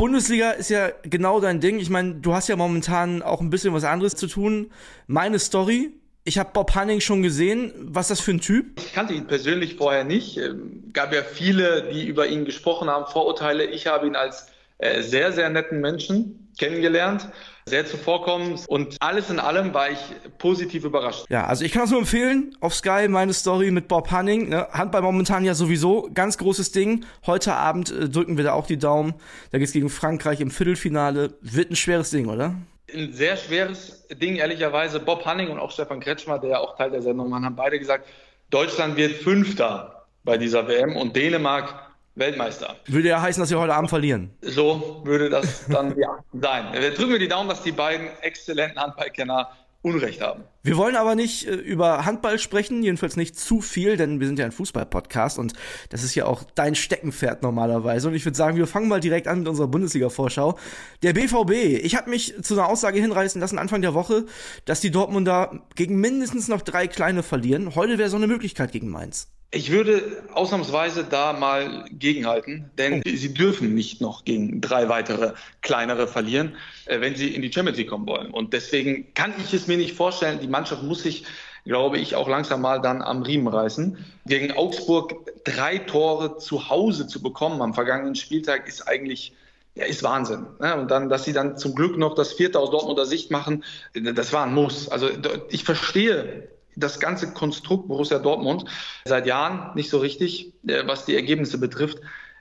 Bundesliga 0.02 0.50
ist 0.50 0.72
ja 0.72 0.90
genau 1.04 1.40
dein 1.40 1.60
Ding. 1.60 1.80
Ich 1.80 1.92
meine, 1.92 2.16
du 2.16 2.34
hast 2.34 2.48
ja 2.48 2.56
momentan 2.56 3.22
auch 3.22 3.40
ein 3.40 3.52
bisschen 3.52 3.72
was 3.72 3.84
anderes 3.84 4.16
zu 4.16 4.26
tun. 4.26 4.72
Meine 5.06 5.38
Story. 5.38 5.92
Ich 6.24 6.40
habe 6.40 6.50
Bob 6.54 6.74
Hanning 6.74 7.02
schon 7.02 7.22
gesehen. 7.22 7.72
Was 7.78 8.06
ist 8.06 8.18
das 8.18 8.22
für 8.22 8.32
ein 8.32 8.42
Typ? 8.42 8.80
Ich 8.80 8.94
kannte 8.94 9.14
ihn 9.14 9.28
persönlich 9.28 9.76
vorher 9.76 10.04
nicht. 10.04 10.38
Ähm, 10.38 10.90
gab 10.92 11.14
ja 11.14 11.22
viele, 11.22 11.84
die 11.94 12.08
über 12.08 12.26
ihn 12.26 12.46
gesprochen 12.46 12.90
haben, 12.90 13.06
Vorurteile. 13.12 13.66
Ich 13.66 13.86
habe 13.86 14.08
ihn 14.08 14.16
als 14.16 14.48
äh, 14.80 15.04
sehr, 15.04 15.34
sehr 15.34 15.52
netten 15.52 15.82
Menschen 15.82 16.52
kennengelernt, 16.58 17.28
sehr 17.72 17.86
zuvorkommend 17.86 18.66
und 18.68 18.98
alles 19.00 19.30
in 19.30 19.40
allem 19.40 19.74
war 19.74 19.90
ich 19.90 20.00
positiv 20.38 20.84
überrascht. 20.84 21.26
Ja, 21.30 21.48
also 21.48 21.64
ich 21.64 21.72
kann 21.72 21.86
es 21.86 21.90
nur 21.90 22.00
empfehlen. 22.00 22.56
Auf 22.60 22.76
Sky 22.76 23.08
meine 23.08 23.34
Story 23.34 23.72
mit 23.72 23.88
Bob 23.88 24.12
Hanning. 24.12 24.50
Ne? 24.50 24.68
Handball 24.72 25.02
momentan 25.02 25.46
ja 25.46 25.56
sowieso 25.56 26.10
ganz 26.14 26.38
großes 26.38 26.74
Ding. 26.74 27.06
Heute 27.26 27.54
Abend 27.54 27.90
äh, 27.90 28.10
drücken 28.10 28.36
wir 28.36 28.44
da 28.44 28.54
auch 28.54 28.68
die 28.68 28.78
Daumen. 28.78 29.14
Da 29.52 29.58
geht's 29.58 29.72
gegen 29.72 29.90
Frankreich 29.90 30.42
im 30.42 30.52
Viertelfinale. 30.52 31.34
Wird 31.42 31.72
ein 31.72 31.78
schweres 31.78 32.12
Ding, 32.12 32.28
oder? 32.28 32.56
Ein 32.94 33.14
sehr 33.14 33.38
schweres 33.38 34.06
Ding, 34.10 34.36
ehrlicherweise. 34.36 35.00
Bob 35.00 35.26
Hanning 35.26 35.50
und 35.50 35.58
auch 35.60 35.72
Stefan 35.72 36.02
Kretschmer, 36.02 36.40
der 36.40 36.50
ja 36.50 36.60
auch 36.60 36.76
Teil 36.76 36.92
der 36.92 37.02
Sendung 37.02 37.32
war, 37.32 37.42
haben 37.42 37.56
beide 37.56 37.80
gesagt, 37.80 38.06
Deutschland 38.50 38.98
wird 38.98 39.14
Fünfter 39.14 40.06
bei 40.26 40.38
dieser 40.38 40.68
WM 40.68 40.98
und 40.98 41.16
Dänemark 41.16 41.91
Weltmeister. 42.16 42.76
Würde 42.88 43.10
ja 43.10 43.22
heißen, 43.22 43.42
dass 43.42 43.50
wir 43.50 43.60
heute 43.60 43.74
Abend 43.74 43.90
verlieren. 43.90 44.32
So 44.42 45.02
würde 45.06 45.30
das 45.30 45.66
dann 45.68 45.98
ja 45.98 46.20
sein. 46.34 46.74
Wir 46.74 46.94
drücken 46.94 47.12
wir 47.12 47.20
die 47.20 47.28
Daumen, 47.28 47.50
dass 47.50 47.64
die 47.64 47.72
beiden 47.72 48.08
exzellenten 48.22 48.80
Handballkenner 48.80 49.50
Unrecht 49.84 50.22
haben. 50.22 50.44
Wir 50.62 50.78
wollen 50.78 50.96
aber 50.96 51.16
nicht 51.16 51.48
äh, 51.48 51.56
über 51.56 52.06
Handball 52.06 52.38
sprechen, 52.38 52.84
jedenfalls 52.84 53.18
nicht 53.18 53.40
zu 53.40 53.62
viel, 53.62 53.98
denn 53.98 54.20
wir 54.20 54.28
sind 54.28 54.38
ja 54.38 54.46
ein 54.46 54.52
Fußball-Podcast 54.52 55.40
und 55.40 55.54
das 55.90 56.04
ist 56.04 56.14
ja 56.14 56.26
auch 56.26 56.44
dein 56.54 56.76
Steckenpferd 56.76 57.42
normalerweise. 57.42 58.08
Und 58.08 58.14
ich 58.14 58.24
würde 58.24 58.38
sagen, 58.38 58.58
wir 58.58 58.68
fangen 58.68 58.88
mal 58.88 59.00
direkt 59.00 59.28
an 59.28 59.40
mit 59.40 59.48
unserer 59.48 59.68
Bundesliga-Vorschau. 59.68 60.60
Der 61.02 61.14
BVB, 61.14 61.84
ich 61.84 61.96
habe 61.96 62.12
mich 62.12 62.36
zu 62.44 62.54
einer 62.54 62.70
Aussage 62.70 63.00
hinreißen 63.00 63.42
lassen 63.42 63.58
Anfang 63.58 63.82
der 63.82 63.96
Woche, 63.96 64.28
dass 64.66 64.82
die 64.82 64.92
Dortmunder 64.92 65.64
gegen 65.74 66.00
mindestens 66.00 66.48
noch 66.48 66.62
drei 66.62 66.86
kleine 66.86 67.24
verlieren. 67.24 67.74
Heute 67.74 67.98
wäre 67.98 68.10
so 68.10 68.18
eine 68.18 68.28
Möglichkeit 68.28 68.72
gegen 68.72 68.88
Mainz. 68.88 69.30
Ich 69.54 69.70
würde 69.70 70.24
ausnahmsweise 70.34 71.04
da 71.04 71.34
mal 71.34 71.84
gegenhalten, 71.92 72.72
denn 72.78 73.02
sie 73.06 73.34
dürfen 73.34 73.76
nicht 73.76 74.00
noch 74.00 74.24
gegen 74.24 74.62
drei 74.62 74.88
weitere 74.88 75.34
kleinere 75.62 76.08
verlieren, 76.08 76.56
äh, 76.86 77.02
wenn 77.02 77.16
sie 77.16 77.36
in 77.36 77.42
die 77.42 77.52
Champions 77.52 77.78
League 77.78 77.90
kommen 77.90 78.08
wollen. 78.08 78.32
Und 78.32 78.54
deswegen 78.54 79.14
kann 79.14 79.34
ich 79.44 79.54
es 79.54 79.68
mir 79.68 79.76
nicht 79.76 79.94
vorstellen, 79.94 80.40
die 80.40 80.48
Mannschaft 80.48 80.84
muss 80.84 81.04
sich, 81.04 81.26
glaube 81.66 81.98
ich, 81.98 82.16
auch 82.16 82.30
langsam 82.30 82.62
mal 82.62 82.80
dann 82.80 83.02
am 83.02 83.24
Riemen 83.24 83.50
reißen. 83.50 83.98
Gegen 84.26 84.54
Augsburg 84.54 85.16
drei 85.44 85.80
Tore 85.80 86.38
zu 86.38 86.70
Hause 86.70 87.08
zu 87.08 87.22
bekommen 87.22 87.62
am 87.62 87.74
vergangenen 87.74 88.16
Spieltag 88.16 88.70
ist 88.70 88.88
eigentlich 88.88 89.34
ja, 89.76 89.86
ist 89.86 90.04
Wahnsinn. 90.04 90.48
Ne? 90.60 90.76
Und 90.76 90.92
dann, 90.92 91.10
dass 91.10 91.24
sie 91.26 91.34
dann 91.34 91.58
zum 91.58 91.76
Glück 91.76 91.98
noch 91.98 92.16
das 92.16 92.34
vierte 92.34 92.60
aus 92.60 92.72
Dortmunder 92.72 93.06
Sicht 93.06 93.32
machen, 93.32 93.64
das 93.94 94.34
war 94.34 94.46
ein 94.46 94.54
Muss. 94.54 94.90
Also 94.90 95.10
ich 95.50 95.64
verstehe 95.64 96.50
das 96.76 97.00
ganze 97.00 97.34
Konstrukt 97.34 97.88
Borussia 97.88 98.20
Dortmund 98.20 98.66
seit 99.06 99.26
Jahren 99.26 99.76
nicht 99.76 99.90
so 99.90 100.00
richtig, 100.00 100.54
äh, 100.68 100.86
was 100.86 101.06
die 101.06 101.16
Ergebnisse 101.16 101.58
betrifft. 101.58 102.00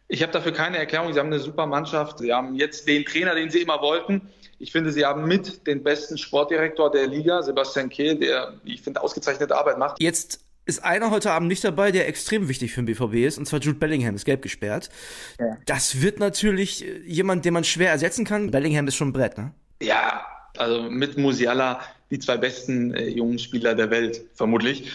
Ich 0.08 0.22
habe 0.22 0.32
dafür 0.32 0.52
keine 0.52 0.78
Erklärung. 0.78 1.12
Sie 1.12 1.20
haben 1.20 1.28
eine 1.28 1.38
super 1.38 1.66
Mannschaft. 1.66 2.18
Sie 2.18 2.32
haben 2.32 2.56
jetzt 2.56 2.88
den 2.88 3.04
Trainer, 3.04 3.34
den 3.34 3.50
sie 3.50 3.60
immer 3.60 3.80
wollten. 3.80 4.22
Ich 4.58 4.72
finde, 4.72 4.92
sie 4.92 5.06
haben 5.06 5.26
mit 5.26 5.66
den 5.66 5.82
besten 5.82 6.18
Sportdirektor 6.18 6.90
der 6.90 7.06
Liga, 7.06 7.42
Sebastian 7.42 7.88
Kehl, 7.88 8.16
der, 8.18 8.54
ich 8.64 8.82
finde, 8.82 9.00
ausgezeichnete 9.02 9.56
Arbeit 9.56 9.78
macht. 9.78 10.00
Jetzt 10.00 10.40
ist 10.66 10.84
einer 10.84 11.10
heute 11.10 11.30
Abend 11.30 11.48
nicht 11.48 11.64
dabei, 11.64 11.92
der 11.92 12.08
extrem 12.08 12.48
wichtig 12.48 12.72
für 12.72 12.82
den 12.82 12.86
BVB 12.86 13.26
ist, 13.26 13.38
und 13.38 13.46
zwar 13.46 13.60
Jude 13.60 13.78
Bellingham, 13.78 14.14
ist 14.14 14.24
gelb 14.24 14.42
gesperrt. 14.42 14.90
Ja. 15.38 15.56
Das 15.66 16.02
wird 16.02 16.18
natürlich 16.18 16.84
äh, 16.84 16.98
jemand, 17.06 17.44
den 17.44 17.54
man 17.54 17.64
schwer 17.64 17.90
ersetzen 17.90 18.24
kann. 18.24 18.50
Bellingham 18.50 18.86
ist 18.86 18.96
schon 18.96 19.08
ein 19.08 19.12
Brett, 19.12 19.38
ne? 19.38 19.52
Ja, 19.80 20.24
also 20.58 20.82
mit 20.90 21.16
Musiala 21.16 21.80
die 22.10 22.18
zwei 22.18 22.36
besten 22.36 22.94
äh, 22.94 23.08
jungen 23.08 23.38
Spieler 23.38 23.74
der 23.74 23.90
Welt, 23.90 24.22
vermutlich. 24.34 24.90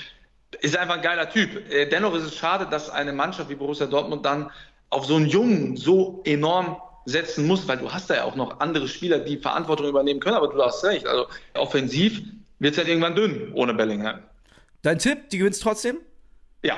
Ist 0.62 0.78
einfach 0.78 0.96
ein 0.96 1.02
geiler 1.02 1.30
Typ. 1.30 1.72
Äh, 1.72 1.88
dennoch 1.88 2.14
ist 2.16 2.24
es 2.24 2.36
schade, 2.36 2.68
dass 2.70 2.90
eine 2.90 3.14
Mannschaft 3.14 3.50
wie 3.50 3.56
Borussia 3.56 3.88
Dortmund 3.88 4.26
dann 4.26 4.52
auf 4.90 5.06
so 5.06 5.16
einen 5.16 5.28
Jungen 5.28 5.76
so 5.76 6.22
enorm 6.26 6.78
setzen 7.06 7.46
muss, 7.48 7.68
weil 7.68 7.78
du 7.78 7.92
hast 7.92 8.10
da 8.10 8.16
ja 8.16 8.24
auch 8.24 8.36
noch 8.36 8.60
andere 8.60 8.88
Spieler, 8.88 9.20
die 9.20 9.38
Verantwortung 9.38 9.88
übernehmen 9.88 10.20
können, 10.20 10.36
aber 10.36 10.48
du 10.48 10.62
hast 10.62 10.84
recht. 10.84 11.08
Also 11.08 11.28
offensiv 11.54 12.22
wird 12.60 12.74
es 12.74 12.78
halt 12.78 12.88
irgendwann 12.88 13.16
dünn 13.16 13.52
ohne 13.54 13.74
Bellingham. 13.74 14.20
Dein 14.82 15.00
Tipp, 15.00 15.30
die 15.30 15.38
gewinnst 15.40 15.62
trotzdem? 15.62 15.98
Ja. 16.64 16.78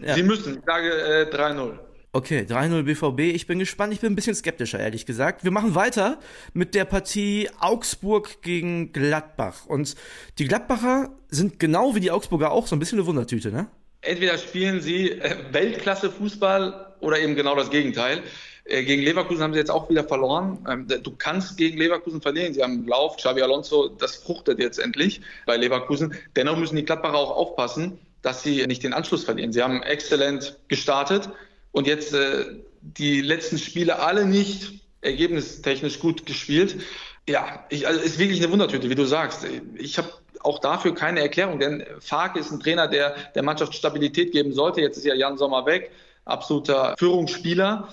Ja. 0.00 0.14
Sie 0.14 0.22
müssen. 0.22 0.58
Ich 0.58 0.64
sage 0.64 0.90
äh, 0.90 1.34
3-0. 1.34 1.78
Okay, 2.12 2.40
3-0 2.40 2.82
BVB. 2.82 3.20
Ich 3.36 3.46
bin 3.46 3.60
gespannt. 3.60 3.92
Ich 3.92 4.00
bin 4.00 4.12
ein 4.12 4.16
bisschen 4.16 4.34
skeptischer, 4.34 4.80
ehrlich 4.80 5.06
gesagt. 5.06 5.44
Wir 5.44 5.52
machen 5.52 5.76
weiter 5.76 6.18
mit 6.54 6.74
der 6.74 6.84
Partie 6.84 7.48
Augsburg 7.60 8.42
gegen 8.42 8.92
Gladbach. 8.92 9.66
Und 9.66 9.94
die 10.38 10.46
Gladbacher 10.46 11.10
sind 11.28 11.60
genau 11.60 11.94
wie 11.94 12.00
die 12.00 12.10
Augsburger 12.10 12.50
auch 12.50 12.66
so 12.66 12.74
ein 12.74 12.80
bisschen 12.80 12.98
eine 12.98 13.06
Wundertüte, 13.06 13.52
ne? 13.52 13.68
Entweder 14.00 14.38
spielen 14.38 14.80
sie 14.80 15.10
äh, 15.10 15.36
Weltklasse-Fußball 15.52 16.96
oder 16.98 17.20
eben 17.20 17.36
genau 17.36 17.54
das 17.54 17.70
Gegenteil. 17.70 18.24
Äh, 18.64 18.82
Gegen 18.82 19.02
Leverkusen 19.02 19.42
haben 19.44 19.52
sie 19.52 19.60
jetzt 19.60 19.70
auch 19.70 19.88
wieder 19.88 20.02
verloren. 20.02 20.58
Ähm, 20.68 20.88
Du 20.88 21.14
kannst 21.16 21.58
gegen 21.58 21.78
Leverkusen 21.78 22.20
verlieren. 22.20 22.54
Sie 22.54 22.62
haben 22.62 22.88
Lauf, 22.88 23.18
Xabi 23.18 23.42
Alonso, 23.42 23.88
das 23.88 24.16
fruchtet 24.16 24.58
jetzt 24.58 24.80
endlich 24.80 25.20
bei 25.46 25.56
Leverkusen. 25.56 26.14
Dennoch 26.34 26.56
müssen 26.56 26.74
die 26.74 26.84
Gladbacher 26.84 27.14
auch 27.14 27.30
aufpassen, 27.36 27.98
dass 28.22 28.42
sie 28.42 28.66
nicht 28.66 28.82
den 28.82 28.94
Anschluss 28.94 29.22
verlieren. 29.22 29.52
Sie 29.52 29.62
haben 29.62 29.80
exzellent 29.82 30.58
gestartet 30.66 31.28
und 31.72 31.86
jetzt 31.86 32.14
äh, 32.14 32.44
die 32.80 33.20
letzten 33.20 33.58
Spiele 33.58 34.00
alle 34.00 34.26
nicht 34.26 34.80
ergebnistechnisch 35.00 35.98
gut 35.98 36.26
gespielt. 36.26 36.82
Ja, 37.28 37.64
ich, 37.68 37.86
also 37.86 38.00
ist 38.00 38.18
wirklich 38.18 38.42
eine 38.42 38.50
Wundertüte, 38.50 38.90
wie 38.90 38.94
du 38.94 39.04
sagst. 39.04 39.46
Ich 39.76 39.98
habe 39.98 40.10
auch 40.42 40.58
dafür 40.58 40.94
keine 40.94 41.20
Erklärung, 41.20 41.58
denn 41.58 41.84
Farke 42.00 42.38
ist 42.38 42.50
ein 42.50 42.60
Trainer, 42.60 42.88
der 42.88 43.14
der 43.34 43.42
Mannschaft 43.42 43.74
Stabilität 43.74 44.32
geben 44.32 44.52
sollte. 44.52 44.80
Jetzt 44.80 44.96
ist 44.96 45.04
ja 45.04 45.14
Jan 45.14 45.36
Sommer 45.36 45.66
weg, 45.66 45.90
absoluter 46.24 46.94
Führungsspieler. 46.98 47.88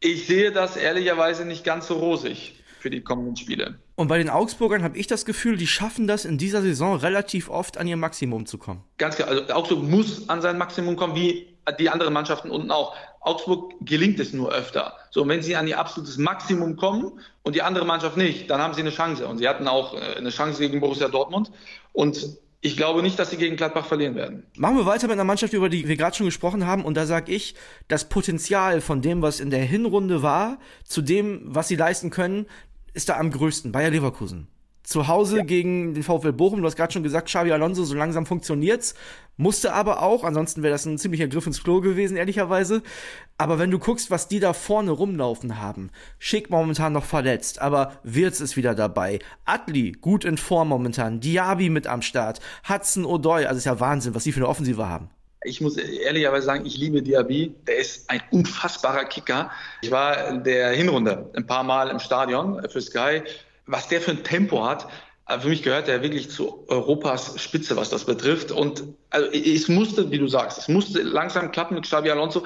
Ich 0.00 0.26
sehe 0.26 0.50
das 0.50 0.76
ehrlicherweise 0.76 1.44
nicht 1.44 1.62
ganz 1.62 1.86
so 1.86 1.94
rosig 1.94 2.60
für 2.78 2.88
die 2.88 3.02
kommenden 3.02 3.36
Spiele. 3.36 3.78
Und 3.96 4.08
bei 4.08 4.16
den 4.16 4.30
Augsburgern 4.30 4.82
habe 4.82 4.96
ich 4.96 5.06
das 5.06 5.26
Gefühl, 5.26 5.58
die 5.58 5.66
schaffen 5.66 6.06
das 6.06 6.24
in 6.24 6.38
dieser 6.38 6.62
Saison 6.62 6.96
relativ 6.96 7.50
oft 7.50 7.76
an 7.76 7.86
ihr 7.86 7.98
Maximum 7.98 8.46
zu 8.46 8.56
kommen. 8.56 8.82
Ganz 8.96 9.16
klar, 9.16 9.28
also 9.28 9.52
Augsburg 9.52 9.82
muss 9.82 10.26
an 10.30 10.40
sein 10.40 10.56
Maximum 10.56 10.96
kommen, 10.96 11.14
wie 11.14 11.54
die 11.78 11.90
anderen 11.90 12.14
Mannschaften 12.14 12.50
unten 12.50 12.70
auch. 12.70 12.96
Augsburg 13.20 13.74
gelingt 13.82 14.18
es 14.18 14.32
nur 14.32 14.52
öfter. 14.52 14.94
So, 15.10 15.28
wenn 15.28 15.42
sie 15.42 15.56
an 15.56 15.68
ihr 15.68 15.78
absolutes 15.78 16.16
Maximum 16.18 16.76
kommen 16.76 17.20
und 17.42 17.54
die 17.54 17.62
andere 17.62 17.84
Mannschaft 17.84 18.16
nicht, 18.16 18.48
dann 18.50 18.60
haben 18.60 18.74
sie 18.74 18.80
eine 18.80 18.90
Chance. 18.90 19.26
Und 19.26 19.38
sie 19.38 19.48
hatten 19.48 19.68
auch 19.68 19.94
äh, 19.94 20.16
eine 20.16 20.30
Chance 20.30 20.60
gegen 20.60 20.80
Borussia 20.80 21.08
Dortmund. 21.08 21.52
Und 21.92 22.38
Ich 22.62 22.76
glaube 22.76 23.02
nicht, 23.02 23.18
dass 23.18 23.30
sie 23.30 23.38
gegen 23.38 23.56
Gladbach 23.56 23.86
verlieren 23.86 24.14
werden. 24.16 24.46
Machen 24.54 24.76
wir 24.76 24.84
weiter 24.84 25.06
mit 25.06 25.14
einer 25.14 25.24
Mannschaft, 25.24 25.54
über 25.54 25.70
die 25.70 25.88
wir 25.88 25.96
gerade 25.96 26.14
schon 26.14 26.26
gesprochen 26.26 26.66
haben. 26.66 26.84
Und 26.84 26.94
da 26.94 27.06
sage 27.06 27.32
ich, 27.32 27.54
das 27.88 28.10
Potenzial 28.10 28.82
von 28.82 29.00
dem, 29.00 29.22
was 29.22 29.40
in 29.40 29.48
der 29.48 29.62
Hinrunde 29.62 30.22
war, 30.22 30.58
zu 30.84 31.00
dem, 31.00 31.40
was 31.44 31.68
sie 31.68 31.76
leisten 31.76 32.10
können, 32.10 32.46
ist 32.92 33.08
da 33.08 33.16
am 33.16 33.30
größten. 33.30 33.72
Bayer 33.72 33.90
Leverkusen. 33.90 34.46
Zu 34.90 35.06
Hause 35.06 35.36
ja. 35.36 35.44
gegen 35.44 35.94
den 35.94 36.02
VfL 36.02 36.32
Bochum, 36.32 36.62
du 36.62 36.66
hast 36.66 36.74
gerade 36.74 36.92
schon 36.92 37.04
gesagt, 37.04 37.28
Xavi 37.28 37.52
Alonso, 37.52 37.84
so 37.84 37.94
langsam 37.94 38.26
funktioniert's. 38.26 38.96
Musste 39.36 39.72
aber 39.72 40.02
auch, 40.02 40.24
ansonsten 40.24 40.64
wäre 40.64 40.72
das 40.72 40.84
ein 40.84 40.98
ziemlicher 40.98 41.28
Griff 41.28 41.46
ins 41.46 41.62
Klo 41.62 41.80
gewesen, 41.80 42.16
ehrlicherweise. 42.16 42.82
Aber 43.38 43.60
wenn 43.60 43.70
du 43.70 43.78
guckst, 43.78 44.10
was 44.10 44.26
die 44.26 44.40
da 44.40 44.52
vorne 44.52 44.90
rumlaufen 44.90 45.60
haben, 45.62 45.90
Schick 46.18 46.50
momentan 46.50 46.92
noch 46.92 47.04
verletzt, 47.04 47.60
aber 47.60 48.00
Wirtz 48.02 48.40
ist 48.40 48.56
wieder 48.56 48.74
dabei. 48.74 49.20
Atli, 49.44 49.92
gut 49.92 50.24
in 50.24 50.36
Form 50.36 50.70
momentan. 50.70 51.20
Diaby 51.20 51.70
mit 51.70 51.86
am 51.86 52.02
Start. 52.02 52.40
Hudson 52.68 53.06
O'Doy, 53.06 53.44
also 53.44 53.58
ist 53.58 53.66
ja 53.66 53.78
Wahnsinn, 53.78 54.16
was 54.16 54.24
die 54.24 54.32
für 54.32 54.40
eine 54.40 54.48
Offensive 54.48 54.88
haben. 54.88 55.08
Ich 55.44 55.60
muss 55.60 55.76
ehrlicherweise 55.76 56.46
sagen, 56.46 56.66
ich 56.66 56.76
liebe 56.76 57.00
Diaby. 57.00 57.54
Der 57.64 57.78
ist 57.78 58.10
ein 58.10 58.20
unfassbarer 58.32 59.04
Kicker. 59.04 59.52
Ich 59.82 59.92
war 59.92 60.26
in 60.30 60.42
der 60.42 60.72
Hinrunde 60.72 61.30
ein 61.36 61.46
paar 61.46 61.62
Mal 61.62 61.90
im 61.90 62.00
Stadion 62.00 62.60
für 62.68 62.80
Sky 62.80 63.22
was 63.66 63.88
der 63.88 64.00
für 64.00 64.12
ein 64.12 64.24
Tempo 64.24 64.64
hat, 64.64 64.88
äh, 65.30 65.38
für 65.38 65.48
mich 65.48 65.62
gehört 65.62 65.88
er 65.88 66.02
wirklich 66.02 66.30
zu 66.30 66.64
Europas 66.68 67.40
Spitze, 67.40 67.76
was 67.76 67.90
das 67.90 68.04
betrifft. 68.04 68.50
Und 68.50 68.84
also, 69.10 69.30
es 69.30 69.68
musste, 69.68 70.10
wie 70.10 70.18
du 70.18 70.28
sagst, 70.28 70.58
es 70.58 70.68
musste 70.68 71.02
langsam 71.02 71.52
klappen 71.52 71.74
mit 71.74 71.84
Xabi 71.84 72.10
Alonso. 72.10 72.44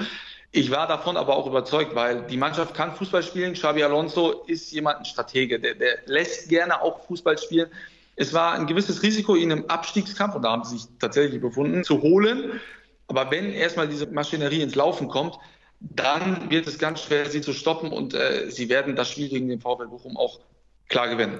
Ich 0.52 0.70
war 0.70 0.86
davon 0.86 1.16
aber 1.16 1.36
auch 1.36 1.46
überzeugt, 1.46 1.94
weil 1.94 2.22
die 2.28 2.36
Mannschaft 2.36 2.74
kann 2.74 2.94
Fußball 2.94 3.22
spielen. 3.22 3.54
Xabi 3.54 3.82
Alonso 3.82 4.44
ist 4.46 4.70
jemand, 4.70 4.98
ein 4.98 5.04
Stratege, 5.04 5.58
der, 5.58 5.74
der 5.74 5.98
lässt 6.06 6.48
gerne 6.48 6.80
auch 6.80 7.04
Fußball 7.06 7.38
spielen. 7.38 7.68
Es 8.16 8.32
war 8.32 8.52
ein 8.52 8.66
gewisses 8.66 9.02
Risiko, 9.02 9.34
ihn 9.34 9.50
im 9.50 9.68
Abstiegskampf, 9.68 10.36
und 10.36 10.42
da 10.42 10.52
haben 10.52 10.62
sie 10.62 10.78
sich 10.78 10.86
tatsächlich 11.00 11.40
befunden, 11.40 11.82
zu 11.82 12.00
holen. 12.02 12.60
Aber 13.08 13.30
wenn 13.32 13.52
erstmal 13.52 13.88
diese 13.88 14.06
Maschinerie 14.06 14.62
ins 14.62 14.76
Laufen 14.76 15.08
kommt, 15.08 15.38
dann 15.80 16.48
wird 16.50 16.68
es 16.68 16.78
ganz 16.78 17.02
schwer, 17.02 17.28
sie 17.28 17.40
zu 17.40 17.52
stoppen 17.52 17.90
und 17.92 18.14
äh, 18.14 18.50
sie 18.50 18.68
werden 18.68 18.94
das 18.94 19.10
Spiel 19.10 19.28
gegen 19.28 19.48
den 19.48 19.60
VfL 19.60 19.88
Bochum 19.88 20.16
auch 20.16 20.38
klar 20.88 21.08
gewinnen. 21.08 21.38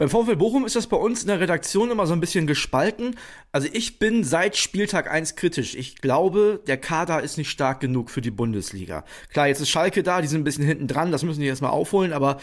Beim 0.00 0.08
VfL 0.08 0.36
Bochum 0.36 0.64
ist 0.64 0.76
das 0.76 0.86
bei 0.86 0.96
uns 0.96 1.20
in 1.20 1.28
der 1.28 1.40
Redaktion 1.40 1.90
immer 1.90 2.06
so 2.06 2.14
ein 2.14 2.20
bisschen 2.20 2.46
gespalten. 2.46 3.16
Also 3.52 3.68
ich 3.70 3.98
bin 3.98 4.24
seit 4.24 4.56
Spieltag 4.56 5.10
1 5.10 5.36
kritisch. 5.36 5.74
Ich 5.74 5.96
glaube, 5.96 6.62
der 6.66 6.78
Kader 6.78 7.22
ist 7.22 7.36
nicht 7.36 7.50
stark 7.50 7.80
genug 7.80 8.10
für 8.10 8.22
die 8.22 8.30
Bundesliga. 8.30 9.04
Klar, 9.30 9.48
jetzt 9.48 9.60
ist 9.60 9.68
Schalke 9.68 10.02
da, 10.02 10.22
die 10.22 10.26
sind 10.26 10.40
ein 10.40 10.44
bisschen 10.44 10.64
hinten 10.64 10.88
dran, 10.88 11.12
das 11.12 11.22
müssen 11.22 11.40
die 11.40 11.46
erstmal 11.46 11.72
aufholen, 11.72 12.14
aber 12.14 12.40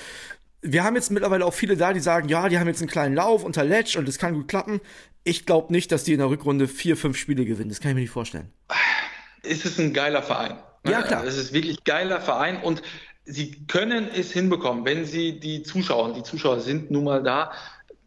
wir 0.62 0.84
haben 0.84 0.96
jetzt 0.96 1.10
mittlerweile 1.10 1.46
auch 1.46 1.54
viele 1.54 1.78
da, 1.78 1.94
die 1.94 2.00
sagen, 2.00 2.30
ja, 2.30 2.48
die 2.48 2.60
haben 2.60 2.68
jetzt 2.68 2.82
einen 2.82 2.92
kleinen 2.92 3.16
Lauf 3.16 3.44
unter 3.44 3.64
Letsch 3.64 3.96
und 3.96 4.08
das 4.08 4.20
kann 4.20 4.36
gut 4.36 4.48
klappen. 4.48 4.80
Ich 5.24 5.48
glaube 5.48 5.74
nicht, 5.74 5.92
dass 5.92 6.04
die 6.04 6.14
in 6.14 6.20
der 6.20 6.30
Rückrunde 6.30 6.68
vier, 6.68 6.96
fünf 6.96 7.18
Spiele 7.18 7.44
gewinnen. 7.44 7.70
Das 7.70 7.80
kann 7.80 7.90
ich 7.90 7.96
mir 7.96 8.02
nicht 8.02 8.12
vorstellen. 8.12 8.52
Es 9.42 9.66
ist 9.66 9.80
ein 9.80 9.94
geiler 9.94 10.22
Verein. 10.22 10.58
Ja, 10.86 11.02
klar. 11.02 11.24
Es 11.26 11.38
ist 11.38 11.54
wirklich 11.54 11.80
ein 11.80 11.84
geiler 11.86 12.22
Verein 12.22 12.62
und 12.62 12.82
sie 13.28 13.66
können 13.68 14.10
es 14.16 14.32
hinbekommen, 14.32 14.86
wenn 14.86 15.06
sie 15.06 15.40
die 15.40 15.62
Zuschauer, 15.62 16.14
die 16.14 16.24
Zuschauer 16.24 16.60
sind 16.60 16.90
nun 16.90 17.04
mal 17.04 17.22
da, 17.22 17.52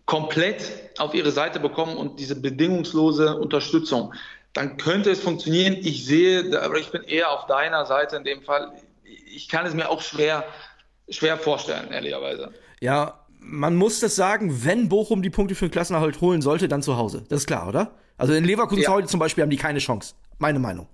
komplett 0.07 0.91
auf 0.99 1.15
ihre 1.15 1.31
Seite 1.31 1.61
bekommen 1.61 1.97
und 1.97 2.19
diese 2.19 2.35
bedingungslose 2.35 3.37
Unterstützung, 3.37 4.13
dann 4.55 4.77
könnte 4.77 5.11
es 5.11 5.21
funktionieren. 5.21 5.77
Ich 5.81 6.05
sehe, 6.05 6.61
aber 6.61 6.79
ich 6.79 6.91
bin 6.91 7.03
eher 7.05 7.31
auf 7.31 7.47
deiner 7.47 7.87
Seite 7.87 8.17
in 8.17 8.25
dem 8.25 8.43
Fall. 8.43 8.73
Ich 9.05 9.49
kann 9.49 9.67
es 9.67 9.75
mir 9.75 9.89
auch 9.89 10.01
schwer, 10.01 10.45
schwer 11.09 11.37
vorstellen, 11.37 11.93
ehrlicherweise. 11.93 12.51
Ja, 12.81 13.21
man 13.39 13.77
muss 13.77 14.01
das 14.01 14.17
sagen, 14.17 14.65
wenn 14.65 14.89
Bochum 14.89 15.23
die 15.23 15.31
Punkte 15.31 15.55
für 15.55 15.67
den 15.67 15.71
Klassenerhalt 15.71 16.21
holen 16.21 16.43
sollte, 16.43 16.67
dann 16.67 16.83
zu 16.83 16.97
Hause. 16.97 17.25
Das 17.29 17.41
ist 17.41 17.47
klar, 17.47 17.69
oder? 17.69 17.93
Also 18.19 18.33
in 18.33 18.45
Leverkusen 18.45 18.83
ja. 18.83 18.91
heute 18.91 19.07
zum 19.07 19.21
Beispiel 19.21 19.43
haben 19.43 19.51
die 19.51 19.57
keine 19.57 19.79
Chance. 19.79 20.15
Meine 20.39 20.59
Meinung. 20.59 20.89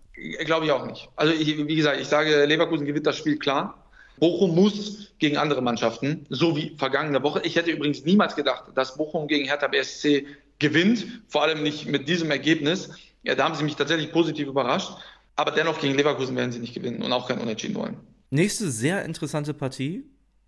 Glaube 0.44 0.66
ich 0.66 0.72
auch 0.72 0.84
nicht. 0.84 1.08
Also 1.16 1.32
ich, 1.32 1.56
wie 1.56 1.76
gesagt, 1.76 2.00
ich 2.00 2.08
sage, 2.08 2.44
Leverkusen 2.44 2.86
gewinnt 2.86 3.06
das 3.06 3.16
Spiel 3.16 3.38
klar. 3.38 3.85
Bochum 4.18 4.54
muss 4.54 5.12
gegen 5.18 5.36
andere 5.36 5.62
Mannschaften, 5.62 6.26
so 6.28 6.56
wie 6.56 6.74
vergangene 6.76 7.22
Woche. 7.22 7.42
Ich 7.44 7.56
hätte 7.56 7.70
übrigens 7.70 8.04
niemals 8.04 8.36
gedacht, 8.36 8.64
dass 8.74 8.96
Bochum 8.96 9.28
gegen 9.28 9.46
Hertha 9.46 9.68
BSC 9.68 10.26
gewinnt, 10.58 11.06
vor 11.28 11.42
allem 11.42 11.62
nicht 11.62 11.86
mit 11.86 12.08
diesem 12.08 12.30
Ergebnis. 12.30 12.90
Ja, 13.22 13.34
da 13.34 13.44
haben 13.44 13.54
sie 13.54 13.64
mich 13.64 13.76
tatsächlich 13.76 14.12
positiv 14.12 14.48
überrascht. 14.48 14.90
Aber 15.36 15.50
dennoch 15.50 15.80
gegen 15.80 15.94
Leverkusen 15.94 16.34
werden 16.34 16.50
sie 16.50 16.58
nicht 16.58 16.74
gewinnen 16.74 17.02
und 17.02 17.12
auch 17.12 17.28
kein 17.28 17.38
Unentschieden 17.38 17.74
wollen. 17.74 17.98
Nächste 18.30 18.70
sehr 18.70 19.04
interessante 19.04 19.52
Partie. 19.52 20.04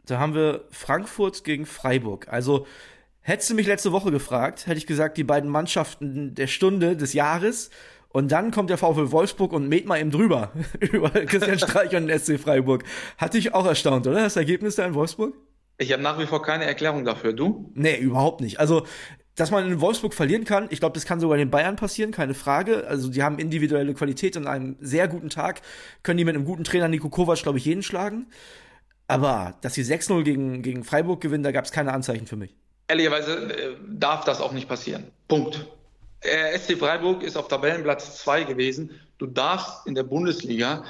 Da 0.07 0.19
haben 0.19 0.35
wir 0.35 0.65
Frankfurt 0.71 1.45
gegen 1.45 1.67
Freiburg. 1.67 2.27
Also 2.29 2.67
hättest 3.21 3.51
du 3.51 3.55
mich 3.55 3.67
letzte 3.67 3.93
Woche 3.93 4.11
gefragt, 4.11 4.67
hätte 4.67 4.79
ich 4.79 4.87
gesagt, 4.87 5.19
die 5.19 5.25
beiden 5.25 5.51
Mannschaften 5.51 6.35
der 6.35 6.47
Stunde 6.47 6.97
des 6.97 7.13
Jahres. 7.13 7.69
Und 8.11 8.33
dann 8.33 8.51
kommt 8.51 8.71
der 8.71 8.79
VfL 8.79 9.11
Wolfsburg 9.13 9.53
und 9.53 9.69
mäht 9.69 9.87
mal 9.87 10.01
eben 10.01 10.11
drüber 10.11 10.53
über 10.81 11.11
Christian 11.11 11.59
Streich 11.59 11.95
und 11.95 12.07
den 12.07 12.19
SC 12.19 12.41
Freiburg. 12.41 12.85
Hat 13.19 13.35
dich 13.35 13.55
auch 13.55 13.67
erstaunt, 13.67 14.07
oder? 14.07 14.23
Das 14.23 14.37
Ergebnis 14.37 14.77
da 14.77 14.87
in 14.87 14.95
Wolfsburg? 14.95 15.35
Ich 15.77 15.93
habe 15.93 16.03
nach 16.03 16.19
wie 16.19 16.27
vor 16.27 16.43
keine 16.43 16.65
Erklärung 16.65 17.05
dafür. 17.05 17.33
Du? 17.33 17.71
Nee, 17.75 17.97
überhaupt 17.99 18.41
nicht. 18.41 18.59
Also, 18.59 18.85
dass 19.37 19.53
man 19.53 19.71
in 19.71 19.81
Wolfsburg 19.81 20.13
verlieren 20.13 20.45
kann, 20.45 20.67
ich 20.71 20.81
glaube, 20.81 20.95
das 20.95 21.05
kann 21.05 21.21
sogar 21.21 21.39
den 21.39 21.51
Bayern 21.51 21.77
passieren, 21.77 22.11
keine 22.11 22.35
Frage. 22.35 22.87
Also, 22.89 23.09
die 23.11 23.23
haben 23.23 23.39
individuelle 23.39 23.95
Qualität 23.95 24.37
und 24.37 24.49
einen 24.49 24.77
sehr 24.81 25.07
guten 25.07 25.31
Tag 25.31 25.61
können 26.03 26.19
die 26.19 26.25
mit 26.25 26.35
einem 26.35 26.45
guten 26.45 26.65
Trainer 26.65 26.89
Nico 26.89 27.11
Kovac, 27.11 27.43
glaube 27.43 27.59
ich, 27.59 27.65
jeden 27.65 27.83
schlagen. 27.83 28.27
Aber, 29.07 29.55
dass 29.61 29.75
sie 29.75 29.83
6-0 29.83 30.23
gegen, 30.23 30.63
gegen 30.63 30.83
Freiburg 30.83 31.21
gewinnen, 31.21 31.45
da 31.45 31.53
gab 31.53 31.65
es 31.65 31.73
keine 31.73 31.93
Anzeichen 31.93 32.27
für 32.27 32.37
mich. 32.37 32.57
Ehrlicherweise 32.89 33.53
äh, 33.53 33.77
darf 33.87 34.25
das 34.25 34.41
auch 34.41 34.53
nicht 34.53 34.69
passieren. 34.69 35.05
Punkt. 35.29 35.67
Äh, 36.21 36.59
SC 36.59 36.79
Freiburg 36.79 37.23
ist 37.23 37.37
auf 37.37 37.49
Tabellenplatz 37.49 38.19
2 38.19 38.45
gewesen. 38.45 39.01
Du 39.19 39.27
darfst 39.27 39.87
in 39.87 39.95
der 39.95 40.03
Bundesliga, 40.03 40.85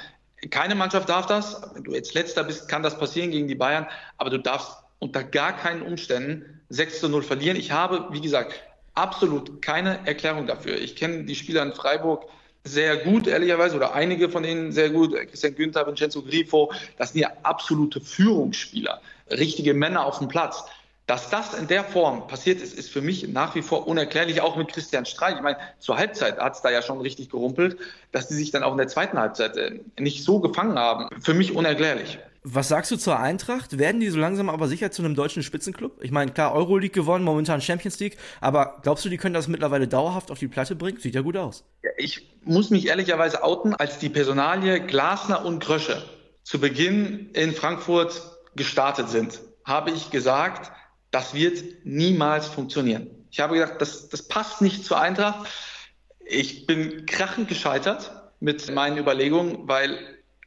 keine 0.49 0.75
Mannschaft 0.75 1.09
darf 1.09 1.25
das, 1.25 1.61
wenn 1.73 1.83
du 1.83 1.93
jetzt 1.93 2.13
letzter 2.13 2.43
bist, 2.43 2.67
kann 2.67 2.83
das 2.83 2.97
passieren 2.97 3.31
gegen 3.31 3.47
die 3.47 3.55
Bayern, 3.55 3.87
aber 4.17 4.29
du 4.29 4.39
darfst 4.39 4.71
unter 4.99 5.23
gar 5.23 5.55
keinen 5.55 5.81
Umständen 5.81 6.61
6 6.69 7.01
zu 7.01 7.09
0 7.09 7.23
verlieren. 7.23 7.57
Ich 7.57 7.71
habe, 7.71 8.07
wie 8.11 8.21
gesagt, 8.21 8.53
absolut 8.93 9.61
keine 9.61 10.05
Erklärung 10.05 10.47
dafür. 10.47 10.77
Ich 10.77 10.95
kenne 10.95 11.23
die 11.23 11.35
Spieler 11.35 11.63
in 11.63 11.73
Freiburg 11.73 12.25
sehr 12.63 12.97
gut, 12.97 13.27
ehrlicherweise, 13.27 13.75
oder 13.75 13.93
einige 13.93 14.29
von 14.29 14.43
denen 14.43 14.71
sehr 14.71 14.89
gut. 14.89 15.15
Christian 15.15 15.55
Günther, 15.55 15.87
Vincenzo 15.87 16.21
Grifo, 16.21 16.71
das 16.97 17.13
sind 17.13 17.21
ja 17.21 17.31
absolute 17.43 18.01
Führungsspieler, 18.01 19.01
richtige 19.31 19.73
Männer 19.73 20.05
auf 20.05 20.19
dem 20.19 20.27
Platz. 20.27 20.63
Dass 21.09 21.31
das 21.31 21.55
in 21.55 21.65
der 21.65 21.83
Form 21.83 22.27
passiert 22.27 22.61
ist, 22.61 22.77
ist 22.77 22.91
für 22.91 23.01
mich 23.01 23.27
nach 23.27 23.55
wie 23.55 23.63
vor 23.63 23.87
unerklärlich, 23.87 24.41
auch 24.41 24.55
mit 24.57 24.67
Christian 24.67 25.07
Streich. 25.07 25.37
Ich 25.37 25.41
meine, 25.41 25.57
zur 25.79 25.97
Halbzeit 25.97 26.37
hat 26.37 26.53
es 26.53 26.61
da 26.61 26.69
ja 26.69 26.83
schon 26.83 27.01
richtig 27.01 27.31
gerumpelt, 27.31 27.77
dass 28.11 28.27
die 28.27 28.35
sich 28.35 28.51
dann 28.51 28.61
auch 28.61 28.73
in 28.73 28.77
der 28.77 28.89
zweiten 28.89 29.17
Halbzeit 29.17 29.57
äh, 29.57 29.79
nicht 29.97 30.23
so 30.23 30.39
gefangen 30.39 30.77
haben. 30.77 31.07
Für 31.19 31.33
mich 31.33 31.55
unerklärlich. 31.55 32.19
Was 32.43 32.67
sagst 32.67 32.91
du 32.91 32.95
zur 32.95 33.17
Eintracht? 33.17 33.79
Werden 33.79 33.99
die 33.99 34.09
so 34.09 34.19
langsam 34.19 34.51
aber 34.51 34.67
sicher 34.67 34.91
zu 34.91 35.01
einem 35.01 35.15
deutschen 35.15 35.41
Spitzenclub? 35.41 35.97
Ich 36.03 36.11
meine, 36.11 36.31
klar, 36.31 36.53
Euroleague 36.53 36.93
gewonnen, 36.93 37.25
momentan 37.25 37.59
Champions 37.59 37.99
League, 37.99 38.17
aber 38.39 38.77
glaubst 38.83 39.03
du, 39.03 39.09
die 39.09 39.17
können 39.17 39.33
das 39.33 39.47
mittlerweile 39.47 39.87
dauerhaft 39.87 40.29
auf 40.29 40.37
die 40.37 40.47
Platte 40.47 40.75
bringen? 40.75 40.99
Sieht 40.99 41.15
ja 41.15 41.21
gut 41.21 41.37
aus. 41.37 41.63
Ich 41.97 42.29
muss 42.43 42.69
mich 42.69 42.85
ehrlicherweise 42.85 43.43
outen, 43.43 43.73
als 43.73 43.97
die 43.97 44.09
Personalie 44.09 44.79
Glasner 44.79 45.43
und 45.43 45.59
Grösche 45.59 46.03
zu 46.43 46.59
Beginn 46.59 47.31
in 47.33 47.53
Frankfurt 47.53 48.21
gestartet 48.55 49.09
sind, 49.09 49.41
habe 49.65 49.89
ich 49.89 50.11
gesagt, 50.11 50.71
das 51.11 51.33
wird 51.33 51.85
niemals 51.85 52.47
funktionieren. 52.47 53.07
Ich 53.31 53.39
habe 53.39 53.55
gesagt, 53.55 53.81
das, 53.81 54.09
das 54.09 54.27
passt 54.27 54.61
nicht 54.61 54.85
zur 54.85 54.99
Eintracht. 54.99 55.47
Ich 56.25 56.65
bin 56.65 57.05
krachend 57.05 57.47
gescheitert 57.47 58.11
mit 58.39 58.73
meinen 58.73 58.97
Überlegungen, 58.97 59.67
weil 59.67 59.97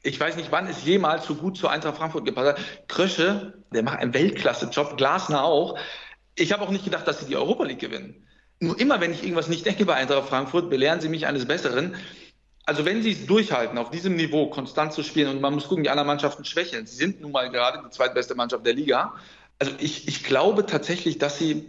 ich 0.03 0.19
weiß 0.19 0.37
nicht, 0.37 0.51
wann 0.51 0.67
es 0.67 0.85
jemals 0.85 1.27
so 1.27 1.35
gut 1.35 1.57
zur 1.57 1.71
Eintracht 1.71 1.97
Frankfurt 1.97 2.25
gepasst 2.25 2.59
hat. 2.59 2.89
Krösche, 2.89 3.63
der 3.73 3.83
macht 3.83 3.99
einen 3.99 4.15
Weltklasse-Job, 4.15 4.97
Glasner 4.97 5.45
auch. 5.45 5.79
Ich 6.35 6.53
habe 6.53 6.63
auch 6.63 6.71
nicht 6.71 6.85
gedacht, 6.85 7.07
dass 7.07 7.21
sie 7.21 7.27
die 7.27 7.37
Europa 7.37 7.65
League 7.65 7.79
gewinnen. 7.79 8.27
Nur 8.59 8.79
immer, 8.79 9.01
wenn 9.01 9.13
ich 9.13 9.23
irgendwas 9.23 9.49
nicht 9.49 9.67
denke 9.67 9.85
bei 9.85 9.95
Eintracht 9.95 10.29
Frankfurt, 10.29 10.71
belehren 10.71 11.01
sie 11.01 11.09
mich 11.09 11.27
eines 11.27 11.47
Besseren. 11.47 11.97
Also 12.65 12.85
wenn 12.85 13.03
sie 13.03 13.13
es 13.13 13.27
durchhalten, 13.27 13.77
auf 13.77 13.91
diesem 13.91 14.15
Niveau 14.15 14.47
konstant 14.47 14.93
zu 14.93 15.03
spielen 15.03 15.29
und 15.29 15.41
man 15.41 15.55
muss 15.55 15.67
gucken, 15.67 15.83
die 15.83 15.91
anderen 15.91 16.07
Mannschaften 16.07 16.45
schwächeln. 16.45 16.87
Sie 16.87 16.97
sind 16.97 17.21
nun 17.21 17.33
mal 17.33 17.51
gerade 17.51 17.83
die 17.85 17.91
zweitbeste 17.91 18.37
Mannschaft 18.37 18.65
der 18.65 18.75
Liga. 18.75 19.15
Also 19.63 19.75
ich, 19.79 20.09
ich 20.09 20.25
glaube 20.25 20.67
tatsächlich, 20.67 21.19
dass 21.19 21.39
sie 21.39 21.65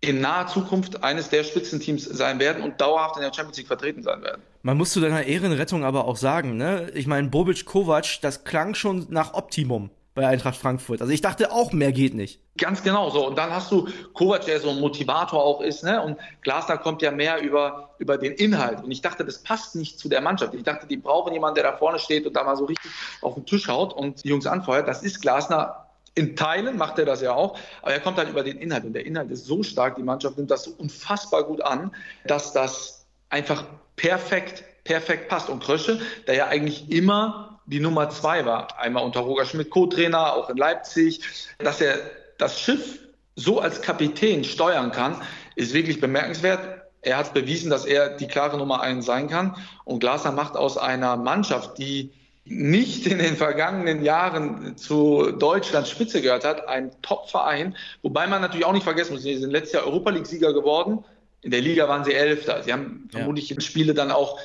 in 0.00 0.20
naher 0.20 0.46
Zukunft 0.46 1.02
eines 1.02 1.28
der 1.28 1.42
Spitzenteams 1.42 2.04
sein 2.04 2.38
werden 2.38 2.62
und 2.62 2.80
dauerhaft 2.80 3.16
in 3.16 3.22
der 3.22 3.34
Champions 3.34 3.56
League 3.56 3.66
vertreten 3.66 4.04
sein 4.04 4.22
werden. 4.22 4.42
Man 4.62 4.76
muss 4.76 4.92
zu 4.92 5.00
deiner 5.00 5.24
Ehrenrettung 5.24 5.82
aber 5.82 6.04
auch 6.04 6.16
sagen, 6.16 6.56
ne? 6.56 6.92
Ich 6.94 7.08
meine, 7.08 7.30
Bobic 7.30 7.64
Kovac, 7.64 8.20
das 8.20 8.44
klang 8.44 8.76
schon 8.76 9.08
nach 9.10 9.34
Optimum 9.34 9.90
bei 10.14 10.24
Eintracht 10.24 10.56
Frankfurt. 10.56 11.00
Also 11.00 11.12
ich 11.12 11.20
dachte 11.20 11.50
auch, 11.50 11.72
mehr 11.72 11.90
geht 11.90 12.14
nicht. 12.14 12.38
Ganz 12.58 12.84
genau 12.84 13.10
so. 13.10 13.26
Und 13.26 13.36
dann 13.36 13.50
hast 13.50 13.72
du 13.72 13.88
Kovac, 14.12 14.44
der 14.44 14.60
so 14.60 14.70
ein 14.70 14.78
Motivator 14.78 15.42
auch 15.42 15.62
ist, 15.62 15.82
ne? 15.82 16.00
Und 16.00 16.18
Glasner 16.42 16.78
kommt 16.78 17.02
ja 17.02 17.10
mehr 17.10 17.42
über, 17.42 17.90
über 17.98 18.18
den 18.18 18.34
Inhalt. 18.34 18.84
Und 18.84 18.92
ich 18.92 19.02
dachte, 19.02 19.24
das 19.24 19.42
passt 19.42 19.74
nicht 19.74 19.98
zu 19.98 20.08
der 20.08 20.20
Mannschaft. 20.20 20.54
Ich 20.54 20.62
dachte, 20.62 20.86
die 20.86 20.96
brauchen 20.96 21.32
jemanden, 21.32 21.56
der 21.56 21.64
da 21.64 21.76
vorne 21.76 21.98
steht 21.98 22.24
und 22.24 22.36
da 22.36 22.44
mal 22.44 22.56
so 22.56 22.66
richtig 22.66 22.92
auf 23.20 23.34
den 23.34 23.46
Tisch 23.46 23.66
haut 23.66 23.92
und 23.92 24.22
die 24.22 24.28
Jungs 24.28 24.46
anfeuert. 24.46 24.86
Das 24.86 25.02
ist 25.02 25.20
Glasner 25.20 25.81
In 26.14 26.36
Teilen 26.36 26.76
macht 26.76 26.98
er 26.98 27.06
das 27.06 27.22
ja 27.22 27.32
auch, 27.32 27.58
aber 27.80 27.92
er 27.92 28.00
kommt 28.00 28.18
halt 28.18 28.28
über 28.28 28.42
den 28.42 28.58
Inhalt. 28.58 28.84
Und 28.84 28.92
der 28.92 29.06
Inhalt 29.06 29.30
ist 29.30 29.46
so 29.46 29.62
stark, 29.62 29.96
die 29.96 30.02
Mannschaft 30.02 30.36
nimmt 30.36 30.50
das 30.50 30.64
so 30.64 30.72
unfassbar 30.72 31.44
gut 31.44 31.62
an, 31.62 31.94
dass 32.26 32.52
das 32.52 33.06
einfach 33.30 33.64
perfekt, 33.96 34.64
perfekt 34.84 35.28
passt. 35.28 35.48
Und 35.48 35.62
Krösche, 35.62 36.00
der 36.26 36.34
ja 36.34 36.46
eigentlich 36.48 36.90
immer 36.90 37.60
die 37.66 37.80
Nummer 37.80 38.10
zwei 38.10 38.44
war, 38.44 38.78
einmal 38.78 39.04
unter 39.04 39.20
Roger 39.20 39.46
Schmidt 39.46 39.70
Co-Trainer, 39.70 40.34
auch 40.34 40.50
in 40.50 40.56
Leipzig, 40.56 41.20
dass 41.58 41.80
er 41.80 41.98
das 42.38 42.60
Schiff 42.60 42.98
so 43.36 43.60
als 43.60 43.80
Kapitän 43.80 44.44
steuern 44.44 44.92
kann, 44.92 45.22
ist 45.56 45.72
wirklich 45.72 46.00
bemerkenswert. 46.00 46.82
Er 47.00 47.16
hat 47.16 47.32
bewiesen, 47.34 47.70
dass 47.70 47.84
er 47.84 48.16
die 48.16 48.26
klare 48.26 48.58
Nummer 48.58 48.80
eins 48.80 49.06
sein 49.06 49.28
kann. 49.28 49.56
Und 49.84 50.00
Glasner 50.00 50.32
macht 50.32 50.56
aus 50.56 50.76
einer 50.76 51.16
Mannschaft, 51.16 51.78
die 51.78 52.12
nicht 52.44 53.06
in 53.06 53.18
den 53.18 53.36
vergangenen 53.36 54.04
Jahren 54.04 54.76
zu 54.76 55.30
Deutschlands 55.32 55.90
Spitze 55.90 56.20
gehört 56.20 56.44
hat, 56.44 56.68
ein 56.68 56.90
Top-Verein. 57.02 57.76
Wobei 58.02 58.26
man 58.26 58.40
natürlich 58.40 58.66
auch 58.66 58.72
nicht 58.72 58.82
vergessen 58.82 59.14
muss, 59.14 59.22
sie 59.22 59.36
sind 59.36 59.50
letztes 59.50 59.74
Jahr 59.74 59.86
Europa 59.86 60.10
League-Sieger 60.10 60.52
geworden. 60.52 61.04
In 61.42 61.50
der 61.50 61.60
Liga 61.60 61.88
waren 61.88 62.04
sie 62.04 62.14
Elfter. 62.14 62.62
Sie 62.62 62.72
haben 62.72 63.08
ja. 63.12 63.20
vermutlich 63.20 63.54
Spiele 63.64 63.94
dann 63.94 64.10
auch 64.10 64.38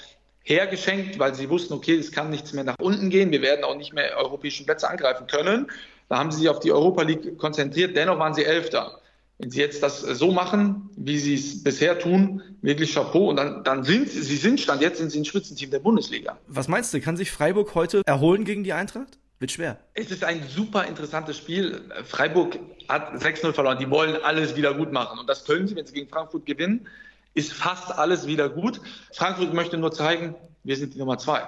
hergeschenkt, 0.44 1.20
weil 1.20 1.36
sie 1.36 1.50
wussten, 1.50 1.74
okay, 1.74 1.96
es 1.96 2.12
kann 2.12 2.30
nichts 2.30 2.54
mehr 2.54 2.64
nach 2.64 2.78
unten 2.80 3.10
gehen. 3.10 3.32
Wir 3.32 3.42
werden 3.42 3.64
auch 3.64 3.76
nicht 3.76 3.94
mehr 3.94 4.16
europäische 4.18 4.64
Plätze 4.64 4.90
angreifen 4.90 5.28
können. 5.28 5.68
Da 6.08 6.18
haben 6.18 6.32
sie 6.32 6.40
sich 6.40 6.50
auf 6.50 6.60
die 6.60 6.72
Europa 6.72 7.02
League 7.02 7.38
konzentriert. 7.38 7.96
Dennoch 7.98 8.18
waren 8.18 8.34
sie 8.34 8.46
Elfter. 8.46 9.02
Wenn 9.40 9.52
sie 9.52 9.60
jetzt 9.60 9.84
das 9.84 10.02
so 10.02 10.32
machen, 10.32 10.90
wie 10.96 11.20
sie 11.20 11.36
es 11.36 11.64
bisher 11.64 12.00
tun, 12.00 12.42
wirklich 12.62 12.94
Chapeau. 12.94 13.30
Und 13.30 13.36
dann, 13.36 13.64
dann 13.64 13.84
sind 13.84 14.10
sie, 14.10 14.24
sie 14.24 14.36
sind 14.36 14.60
Stand 14.60 14.82
jetzt 14.82 14.98
sind 14.98 15.12
sie 15.12 15.20
ein 15.20 15.26
Spitzenteam 15.26 15.70
der 15.70 15.80
Bundesliga. 15.80 16.38
Was 16.48 16.68
meinst 16.68 16.94
du, 16.94 17.00
kann 17.00 17.18
sich 17.18 17.30
Freiburg 17.30 17.76
heute 17.76 18.02
erholen 18.06 18.46
gegen 18.46 18.64
die 18.64 18.74
Eintracht? 18.74 19.20
Wird 19.40 19.52
schwer. 19.52 19.78
Es 19.94 20.10
ist 20.10 20.24
ein 20.24 20.42
super 20.50 20.86
interessantes 20.86 21.38
Spiel. 21.38 21.82
Freiburg 22.06 22.58
hat 22.90 23.14
6-0 23.14 23.54
verloren. 23.54 23.78
Die 23.78 23.90
wollen 23.92 24.16
alles 24.24 24.56
wieder 24.56 24.74
gut 24.74 24.92
machen. 24.92 25.20
Und 25.20 25.30
das 25.30 25.46
können 25.46 25.68
sie, 25.68 25.76
wenn 25.76 25.86
sie 25.86 25.94
gegen 25.94 26.10
Frankfurt 26.10 26.48
gewinnen, 26.48 26.88
ist 27.36 27.54
fast 27.54 27.92
alles 27.92 28.26
wieder 28.26 28.50
gut. 28.50 28.82
Frankfurt 29.14 29.54
möchte 29.54 29.78
nur 29.78 29.92
zeigen, 29.92 30.34
wir 30.64 30.76
sind 30.76 30.96
die 30.96 30.98
Nummer 30.98 31.20
zwei. 31.20 31.44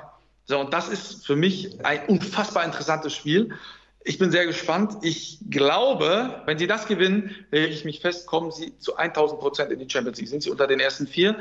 So, 0.45 0.59
und 0.59 0.71
das 0.71 0.87
ist 0.87 1.25
für 1.25 1.35
mich 1.35 1.83
ein 1.83 2.05
unfassbar 2.07 2.63
interessantes 2.63 3.15
Spiel. 3.15 3.55
Ich 4.09 4.17
bin 4.17 4.31
sehr 4.31 4.47
gespannt. 4.47 4.97
Ich 5.03 5.37
glaube, 5.51 6.41
wenn 6.47 6.57
sie 6.57 6.65
das 6.65 6.87
gewinnen, 6.87 7.35
lege 7.51 7.67
ich 7.67 7.85
mich 7.85 7.99
fest, 7.99 8.25
kommen 8.25 8.51
sie 8.51 8.75
zu 8.79 8.95
1000 8.95 9.39
Prozent 9.39 9.71
in 9.71 9.77
die 9.77 9.87
Champions 9.87 10.17
League. 10.17 10.29
Sind 10.29 10.41
sie 10.41 10.49
unter 10.49 10.65
den 10.65 10.79
ersten 10.79 11.05
vier? 11.05 11.35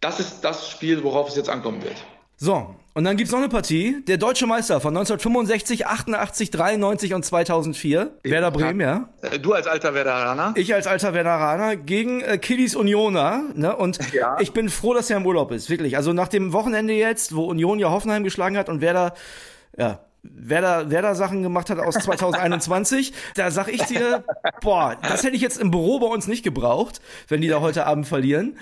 Das 0.00 0.20
ist 0.20 0.42
das 0.42 0.70
Spiel, 0.70 1.02
worauf 1.02 1.28
es 1.30 1.34
jetzt 1.34 1.50
ankommen 1.50 1.82
wird. 1.82 1.96
So, 2.36 2.76
und 2.94 3.02
dann 3.02 3.16
gibt's 3.16 3.32
noch 3.32 3.40
eine 3.40 3.48
Partie. 3.48 4.04
Der 4.06 4.18
deutsche 4.18 4.46
Meister 4.46 4.80
von 4.80 4.96
1965, 4.96 5.88
88, 5.88 6.50
93 6.52 7.12
und 7.12 7.24
2004. 7.24 8.12
Ich 8.22 8.30
Werder 8.30 8.52
Bremen, 8.52 8.80
ja. 8.80 9.08
Äh, 9.22 9.40
du 9.40 9.54
als 9.54 9.66
alter 9.66 9.92
Werderaner. 9.92 10.54
Ich 10.54 10.72
als 10.72 10.86
alter 10.86 11.12
Werderaner 11.12 11.74
gegen 11.74 12.20
äh, 12.20 12.38
Kiddies 12.38 12.76
Unioner. 12.76 13.42
Ne? 13.56 13.74
Und 13.74 13.98
ja. 14.12 14.36
ich 14.38 14.52
bin 14.52 14.68
froh, 14.68 14.94
dass 14.94 15.10
er 15.10 15.16
im 15.16 15.26
Urlaub 15.26 15.50
ist. 15.50 15.68
Wirklich. 15.70 15.96
Also 15.96 16.12
nach 16.12 16.28
dem 16.28 16.52
Wochenende 16.52 16.92
jetzt, 16.92 17.34
wo 17.34 17.46
Union 17.46 17.80
ja 17.80 17.90
Hoffenheim 17.90 18.22
geschlagen 18.22 18.56
hat 18.56 18.68
und 18.68 18.80
Werder, 18.80 19.14
ja, 19.76 20.05
Werder, 20.22 20.90
Werder 20.90 21.14
Sachen 21.14 21.42
gemacht 21.42 21.70
hat 21.70 21.78
aus 21.78 21.94
2021, 21.94 23.12
da 23.34 23.50
sag 23.50 23.68
ich 23.68 23.82
dir, 23.82 24.24
boah, 24.60 24.96
das 25.02 25.22
hätte 25.22 25.36
ich 25.36 25.42
jetzt 25.42 25.60
im 25.60 25.70
Büro 25.70 25.98
bei 25.98 26.06
uns 26.06 26.26
nicht 26.26 26.42
gebraucht, 26.42 27.00
wenn 27.28 27.40
die 27.40 27.48
da 27.48 27.60
heute 27.60 27.86
Abend 27.86 28.06
verlieren. 28.06 28.56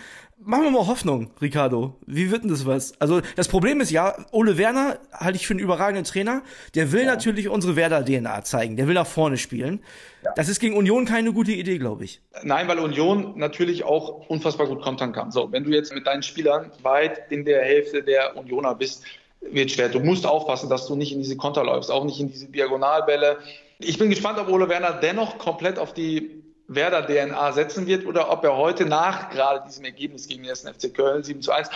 Machen 0.46 0.64
wir 0.64 0.70
mal 0.72 0.86
Hoffnung, 0.88 1.30
Ricardo. 1.40 1.96
Wie 2.06 2.30
wird 2.30 2.42
denn 2.42 2.50
das 2.50 2.66
was? 2.66 3.00
Also 3.00 3.22
das 3.36 3.48
Problem 3.48 3.80
ist 3.80 3.90
ja, 3.90 4.16
Ole 4.32 4.58
Werner 4.58 4.98
halte 5.12 5.36
ich 5.36 5.46
für 5.46 5.54
einen 5.54 5.60
überragenden 5.60 6.04
Trainer. 6.04 6.42
Der 6.74 6.92
will 6.92 7.04
ja. 7.04 7.06
natürlich 7.06 7.48
unsere 7.48 7.76
Werder-DNA 7.76 8.42
zeigen. 8.42 8.76
Der 8.76 8.88
will 8.88 8.94
nach 8.94 9.06
vorne 9.06 9.38
spielen. 9.38 9.80
Ja. 10.22 10.32
Das 10.34 10.48
ist 10.48 10.58
gegen 10.58 10.76
Union 10.76 11.04
keine 11.06 11.32
gute 11.32 11.52
Idee, 11.52 11.78
glaube 11.78 12.04
ich. 12.04 12.20
Nein, 12.42 12.66
weil 12.66 12.80
Union 12.80 13.38
natürlich 13.38 13.84
auch 13.84 14.28
unfassbar 14.28 14.66
gut 14.66 14.82
kontern 14.82 15.12
kann. 15.12 15.30
So, 15.30 15.50
wenn 15.52 15.64
du 15.64 15.70
jetzt 15.70 15.94
mit 15.94 16.06
deinen 16.06 16.22
Spielern 16.22 16.70
weit 16.82 17.30
in 17.30 17.44
der 17.44 17.62
Hälfte 17.62 18.02
der 18.02 18.36
Unioner 18.36 18.74
bist, 18.74 19.04
wird 19.50 19.70
schwer. 19.70 19.88
Du 19.88 20.00
musst 20.00 20.26
aufpassen, 20.26 20.68
dass 20.68 20.86
du 20.86 20.96
nicht 20.96 21.12
in 21.12 21.18
diese 21.18 21.36
Konter 21.36 21.64
läufst, 21.64 21.90
auch 21.90 22.04
nicht 22.04 22.20
in 22.20 22.30
diese 22.30 22.46
Diagonalbälle. 22.46 23.38
Ich 23.78 23.98
bin 23.98 24.10
gespannt, 24.10 24.38
ob 24.38 24.48
Ole 24.48 24.68
Werner 24.68 24.92
dennoch 24.92 25.38
komplett 25.38 25.78
auf 25.78 25.92
die 25.92 26.42
Werder-DNA 26.68 27.52
setzen 27.52 27.86
wird 27.86 28.06
oder 28.06 28.30
ob 28.30 28.42
er 28.44 28.56
heute 28.56 28.86
nach 28.86 29.30
gerade 29.30 29.66
diesem 29.66 29.84
Ergebnis 29.84 30.28
gegen 30.28 30.44
den 30.44 30.54
FC 30.54 30.94
Köln 30.94 31.22
7 31.22 31.42
zu 31.42 31.52
1 31.52 31.68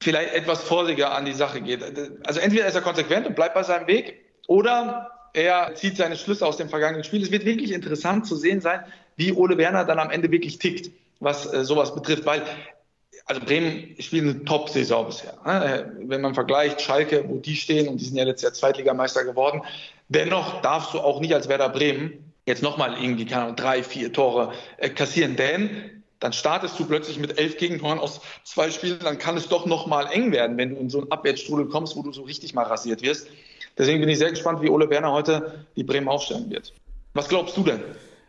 vielleicht 0.00 0.34
etwas 0.34 0.62
vorsichtiger 0.62 1.14
an 1.14 1.24
die 1.24 1.32
Sache 1.32 1.60
geht. 1.60 1.82
Also 2.26 2.40
entweder 2.40 2.66
ist 2.66 2.74
er 2.74 2.82
konsequent 2.82 3.26
und 3.26 3.34
bleibt 3.34 3.54
bei 3.54 3.62
seinem 3.62 3.86
Weg 3.86 4.20
oder 4.46 5.10
er 5.32 5.74
zieht 5.74 5.96
seine 5.96 6.16
Schlüsse 6.16 6.46
aus 6.46 6.56
dem 6.56 6.68
vergangenen 6.68 7.04
Spiel. 7.04 7.22
Es 7.22 7.30
wird 7.30 7.44
wirklich 7.44 7.72
interessant 7.72 8.26
zu 8.26 8.36
sehen 8.36 8.60
sein, 8.60 8.80
wie 9.16 9.32
Ole 9.32 9.58
Werner 9.58 9.84
dann 9.84 9.98
am 9.98 10.10
Ende 10.10 10.30
wirklich 10.30 10.58
tickt, 10.58 10.90
was 11.20 11.52
äh, 11.52 11.64
sowas 11.64 11.94
betrifft, 11.94 12.26
weil 12.26 12.42
also 13.26 13.40
Bremen 13.40 13.96
spielt 13.98 14.22
eine 14.22 14.44
Top-Saison 14.44 15.06
bisher. 15.06 15.34
Ne? 15.44 15.92
Wenn 16.02 16.20
man 16.20 16.34
vergleicht 16.34 16.80
Schalke, 16.80 17.28
wo 17.28 17.38
die 17.38 17.56
stehen, 17.56 17.88
und 17.88 18.00
die 18.00 18.04
sind 18.04 18.16
ja 18.16 18.24
letztes 18.24 18.42
Jahr 18.42 18.52
Zweitligameister 18.54 19.24
geworden, 19.24 19.62
dennoch 20.08 20.62
darfst 20.62 20.94
du 20.94 21.00
auch 21.00 21.20
nicht 21.20 21.34
als 21.34 21.48
Werder 21.48 21.68
Bremen 21.68 22.32
jetzt 22.46 22.62
nochmal 22.62 22.96
irgendwie, 23.02 23.26
keine 23.26 23.42
Ahnung, 23.42 23.56
drei, 23.56 23.82
vier 23.82 24.12
Tore 24.12 24.52
äh, 24.78 24.88
kassieren, 24.88 25.34
denn 25.34 26.02
dann 26.20 26.32
startest 26.32 26.78
du 26.78 26.86
plötzlich 26.86 27.18
mit 27.18 27.38
elf 27.38 27.58
Gegentoren 27.58 27.98
aus 27.98 28.20
zwei 28.44 28.70
Spielen, 28.70 29.00
dann 29.00 29.18
kann 29.18 29.36
es 29.36 29.48
doch 29.48 29.66
nochmal 29.66 30.06
eng 30.12 30.32
werden, 30.32 30.56
wenn 30.56 30.70
du 30.70 30.76
in 30.76 30.88
so 30.88 31.00
einen 31.00 31.10
Abwärtsstrudel 31.10 31.66
kommst, 31.66 31.96
wo 31.96 32.02
du 32.02 32.12
so 32.12 32.22
richtig 32.22 32.54
mal 32.54 32.62
rasiert 32.62 33.02
wirst. 33.02 33.28
Deswegen 33.76 34.00
bin 34.00 34.08
ich 34.08 34.18
sehr 34.18 34.30
gespannt, 34.30 34.62
wie 34.62 34.70
Ole 34.70 34.88
Werner 34.88 35.12
heute 35.12 35.66
die 35.74 35.84
Bremen 35.84 36.08
aufstellen 36.08 36.48
wird. 36.48 36.72
Was 37.12 37.28
glaubst 37.28 37.56
du 37.56 37.64
denn? 37.64 37.82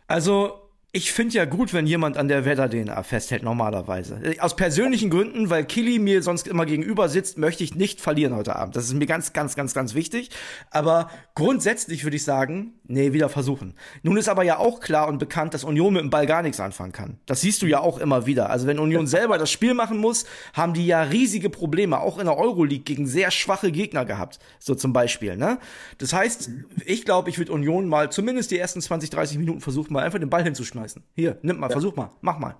Also 0.08 0.67
ich 0.98 1.12
finde 1.12 1.36
ja 1.36 1.44
gut, 1.44 1.72
wenn 1.72 1.86
jemand 1.86 2.16
an 2.16 2.26
der 2.26 2.44
Wetter-DNA 2.44 3.04
festhält, 3.04 3.44
normalerweise. 3.44 4.20
Aus 4.40 4.56
persönlichen 4.56 5.10
Gründen, 5.10 5.48
weil 5.48 5.64
Killy 5.64 6.00
mir 6.00 6.24
sonst 6.24 6.48
immer 6.48 6.66
gegenüber 6.66 7.08
sitzt, 7.08 7.38
möchte 7.38 7.62
ich 7.62 7.76
nicht 7.76 8.00
verlieren 8.00 8.34
heute 8.34 8.56
Abend. 8.56 8.74
Das 8.74 8.86
ist 8.86 8.94
mir 8.94 9.06
ganz, 9.06 9.32
ganz, 9.32 9.54
ganz, 9.54 9.74
ganz 9.74 9.94
wichtig. 9.94 10.30
Aber 10.72 11.08
grundsätzlich 11.36 12.02
würde 12.02 12.16
ich 12.16 12.24
sagen, 12.24 12.72
nee, 12.82 13.12
wieder 13.12 13.28
versuchen. 13.28 13.74
Nun 14.02 14.16
ist 14.16 14.28
aber 14.28 14.42
ja 14.42 14.58
auch 14.58 14.80
klar 14.80 15.06
und 15.06 15.18
bekannt, 15.18 15.54
dass 15.54 15.62
Union 15.62 15.92
mit 15.92 16.02
dem 16.02 16.10
Ball 16.10 16.26
gar 16.26 16.42
nichts 16.42 16.58
anfangen 16.58 16.90
kann. 16.90 17.20
Das 17.26 17.42
siehst 17.42 17.62
du 17.62 17.66
ja 17.66 17.78
auch 17.78 17.98
immer 17.98 18.26
wieder. 18.26 18.50
Also 18.50 18.66
wenn 18.66 18.80
Union 18.80 19.06
selber 19.06 19.38
das 19.38 19.52
Spiel 19.52 19.74
machen 19.74 19.98
muss, 19.98 20.24
haben 20.52 20.74
die 20.74 20.86
ja 20.88 21.02
riesige 21.02 21.48
Probleme, 21.48 22.00
auch 22.00 22.18
in 22.18 22.24
der 22.24 22.36
Euroleague 22.36 22.82
gegen 22.82 23.06
sehr 23.06 23.30
schwache 23.30 23.70
Gegner 23.70 24.04
gehabt. 24.04 24.40
So 24.58 24.74
zum 24.74 24.92
Beispiel, 24.92 25.36
ne? 25.36 25.60
Das 25.98 26.12
heißt, 26.12 26.50
ich 26.84 27.04
glaube, 27.04 27.30
ich 27.30 27.38
würde 27.38 27.52
Union 27.52 27.86
mal 27.86 28.10
zumindest 28.10 28.50
die 28.50 28.58
ersten 28.58 28.80
20, 28.80 29.10
30 29.10 29.38
Minuten 29.38 29.60
versuchen, 29.60 29.92
mal 29.92 30.02
einfach 30.02 30.18
den 30.18 30.28
Ball 30.28 30.42
hinzuschmeißen 30.42 30.87
schmeißen. 30.88 31.04
Hier, 31.14 31.38
nimm 31.42 31.58
mal, 31.58 31.68
ja. 31.68 31.72
versuch 31.72 31.96
mal, 31.96 32.10
mach 32.20 32.38
mal. 32.38 32.56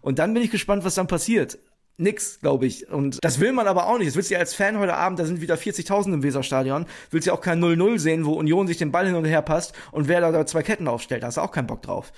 Und 0.00 0.18
dann 0.18 0.34
bin 0.34 0.42
ich 0.42 0.50
gespannt, 0.50 0.84
was 0.84 0.94
dann 0.94 1.06
passiert. 1.06 1.58
Nix, 1.98 2.40
glaube 2.40 2.66
ich. 2.66 2.88
Und 2.88 3.18
das 3.22 3.38
will 3.38 3.52
man 3.52 3.66
aber 3.66 3.86
auch 3.86 3.98
nicht. 3.98 4.08
Das 4.08 4.16
willst 4.16 4.30
du 4.30 4.34
ja 4.34 4.40
als 4.40 4.54
Fan 4.54 4.78
heute 4.78 4.94
Abend, 4.94 5.18
da 5.18 5.26
sind 5.26 5.40
wieder 5.40 5.56
40.000 5.56 6.14
im 6.14 6.22
Weserstadion, 6.22 6.86
willst 7.10 7.26
du 7.26 7.30
ja 7.30 7.36
auch 7.36 7.42
kein 7.42 7.62
0-0 7.62 7.98
sehen, 7.98 8.24
wo 8.24 8.32
Union 8.32 8.66
sich 8.66 8.78
den 8.78 8.92
Ball 8.92 9.06
hin 9.06 9.14
und 9.14 9.26
her 9.26 9.42
passt 9.42 9.74
und 9.92 10.08
wer 10.08 10.20
da 10.20 10.46
zwei 10.46 10.62
Ketten 10.62 10.88
aufstellt. 10.88 11.22
Da 11.22 11.26
hast 11.28 11.36
du 11.36 11.42
auch 11.42 11.52
keinen 11.52 11.66
Bock 11.66 11.82
drauf. 11.82 12.12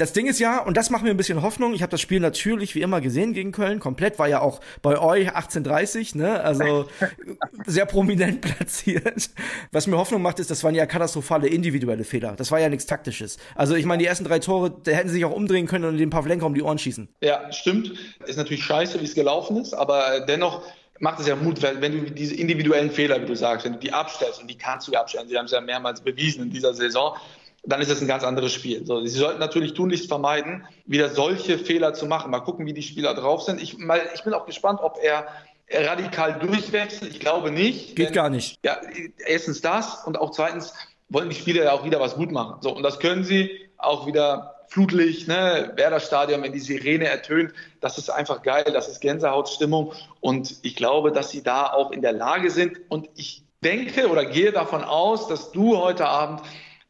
Das 0.00 0.14
Ding 0.14 0.26
ist 0.26 0.38
ja, 0.38 0.62
und 0.62 0.78
das 0.78 0.88
macht 0.88 1.02
mir 1.02 1.10
ein 1.10 1.16
bisschen 1.18 1.42
Hoffnung, 1.42 1.74
ich 1.74 1.82
habe 1.82 1.90
das 1.90 2.00
Spiel 2.00 2.20
natürlich 2.20 2.74
wie 2.74 2.80
immer 2.80 3.02
gesehen 3.02 3.34
gegen 3.34 3.52
Köln, 3.52 3.80
komplett, 3.80 4.18
war 4.18 4.28
ja 4.28 4.40
auch 4.40 4.60
bei 4.80 4.98
euch 4.98 5.28
1830, 5.28 6.14
ne? 6.14 6.40
Also 6.40 6.88
sehr 7.66 7.84
prominent 7.84 8.40
platziert. 8.40 9.28
Was 9.72 9.86
mir 9.86 9.98
Hoffnung 9.98 10.22
macht, 10.22 10.38
ist, 10.38 10.50
das 10.50 10.64
waren 10.64 10.74
ja 10.74 10.86
katastrophale 10.86 11.48
individuelle 11.48 12.04
Fehler. 12.04 12.34
Das 12.34 12.50
war 12.50 12.58
ja 12.58 12.70
nichts 12.70 12.86
Taktisches. 12.86 13.36
Also 13.54 13.74
ich 13.74 13.84
meine, 13.84 14.02
die 14.02 14.06
ersten 14.06 14.24
drei 14.24 14.38
Tore, 14.38 14.74
da 14.84 14.90
hätten 14.92 15.08
sie 15.08 15.16
sich 15.16 15.24
auch 15.26 15.34
umdrehen 15.34 15.66
können 15.66 15.84
und 15.84 15.98
den 15.98 16.08
Pavlenka 16.08 16.46
um 16.46 16.54
die 16.54 16.62
Ohren 16.62 16.78
schießen. 16.78 17.08
Ja, 17.20 17.52
stimmt. 17.52 17.92
Ist 18.24 18.38
natürlich 18.38 18.64
scheiße, 18.64 18.98
wie 19.02 19.04
es 19.04 19.14
gelaufen 19.14 19.58
ist, 19.58 19.74
aber 19.74 20.20
dennoch 20.20 20.62
macht 20.98 21.20
es 21.20 21.26
ja 21.26 21.36
Mut, 21.36 21.60
wenn 21.62 21.92
du 21.92 22.10
diese 22.10 22.34
individuellen 22.36 22.90
Fehler, 22.90 23.20
wie 23.20 23.26
du 23.26 23.36
sagst, 23.36 23.66
wenn 23.66 23.74
du 23.74 23.78
die 23.78 23.92
abstellst, 23.92 24.40
und 24.40 24.48
die 24.48 24.56
kannst 24.56 24.88
du 24.88 24.92
ja 24.92 25.00
abstellen, 25.00 25.28
sie 25.28 25.36
haben 25.36 25.46
es 25.46 25.52
ja 25.52 25.60
mehrmals 25.60 26.00
bewiesen 26.00 26.44
in 26.44 26.50
dieser 26.50 26.72
Saison, 26.72 27.16
dann 27.64 27.80
ist 27.80 27.90
es 27.90 28.00
ein 28.00 28.08
ganz 28.08 28.24
anderes 28.24 28.52
Spiel. 28.52 28.86
So, 28.86 29.04
sie 29.04 29.18
sollten 29.18 29.40
natürlich 29.40 29.74
tunlichst 29.74 30.08
vermeiden, 30.08 30.64
wieder 30.86 31.08
solche 31.10 31.58
Fehler 31.58 31.94
zu 31.94 32.06
machen. 32.06 32.30
Mal 32.30 32.40
gucken, 32.40 32.66
wie 32.66 32.72
die 32.72 32.82
Spieler 32.82 33.14
drauf 33.14 33.42
sind. 33.42 33.62
Ich, 33.62 33.78
mal, 33.78 34.00
ich 34.14 34.24
bin 34.24 34.32
auch 34.32 34.46
gespannt, 34.46 34.80
ob 34.82 34.98
er 35.02 35.26
radikal 35.70 36.38
durchwechselt. 36.38 37.10
Ich 37.10 37.20
glaube 37.20 37.50
nicht. 37.50 37.96
Geht 37.96 38.08
denn, 38.08 38.14
gar 38.14 38.30
nicht. 38.30 38.58
Ja, 38.64 38.78
erstens 39.26 39.60
das 39.60 40.04
und 40.04 40.18
auch 40.18 40.30
zweitens 40.30 40.74
wollen 41.08 41.28
die 41.28 41.36
Spieler 41.36 41.64
ja 41.64 41.72
auch 41.72 41.84
wieder 41.84 42.00
was 42.00 42.14
gut 42.14 42.32
machen. 42.32 42.56
So, 42.60 42.74
und 42.74 42.82
das 42.82 42.98
können 42.98 43.24
sie 43.24 43.50
auch 43.76 44.06
wieder 44.06 44.56
Flutlicht, 44.68 45.26
ne, 45.26 45.72
Werder-Stadion, 45.74 46.42
wenn 46.42 46.52
die 46.52 46.60
Sirene 46.60 47.06
ertönt, 47.06 47.52
das 47.80 47.98
ist 47.98 48.08
einfach 48.08 48.42
geil, 48.42 48.64
das 48.72 48.88
ist 48.88 49.00
Gänsehautstimmung 49.00 49.92
und 50.20 50.58
ich 50.62 50.76
glaube, 50.76 51.10
dass 51.10 51.30
sie 51.30 51.42
da 51.42 51.72
auch 51.72 51.90
in 51.90 52.02
der 52.02 52.12
Lage 52.12 52.52
sind 52.52 52.80
und 52.88 53.08
ich 53.16 53.42
denke 53.64 54.08
oder 54.08 54.24
gehe 54.24 54.52
davon 54.52 54.84
aus, 54.84 55.26
dass 55.26 55.50
du 55.50 55.76
heute 55.76 56.06
Abend 56.06 56.42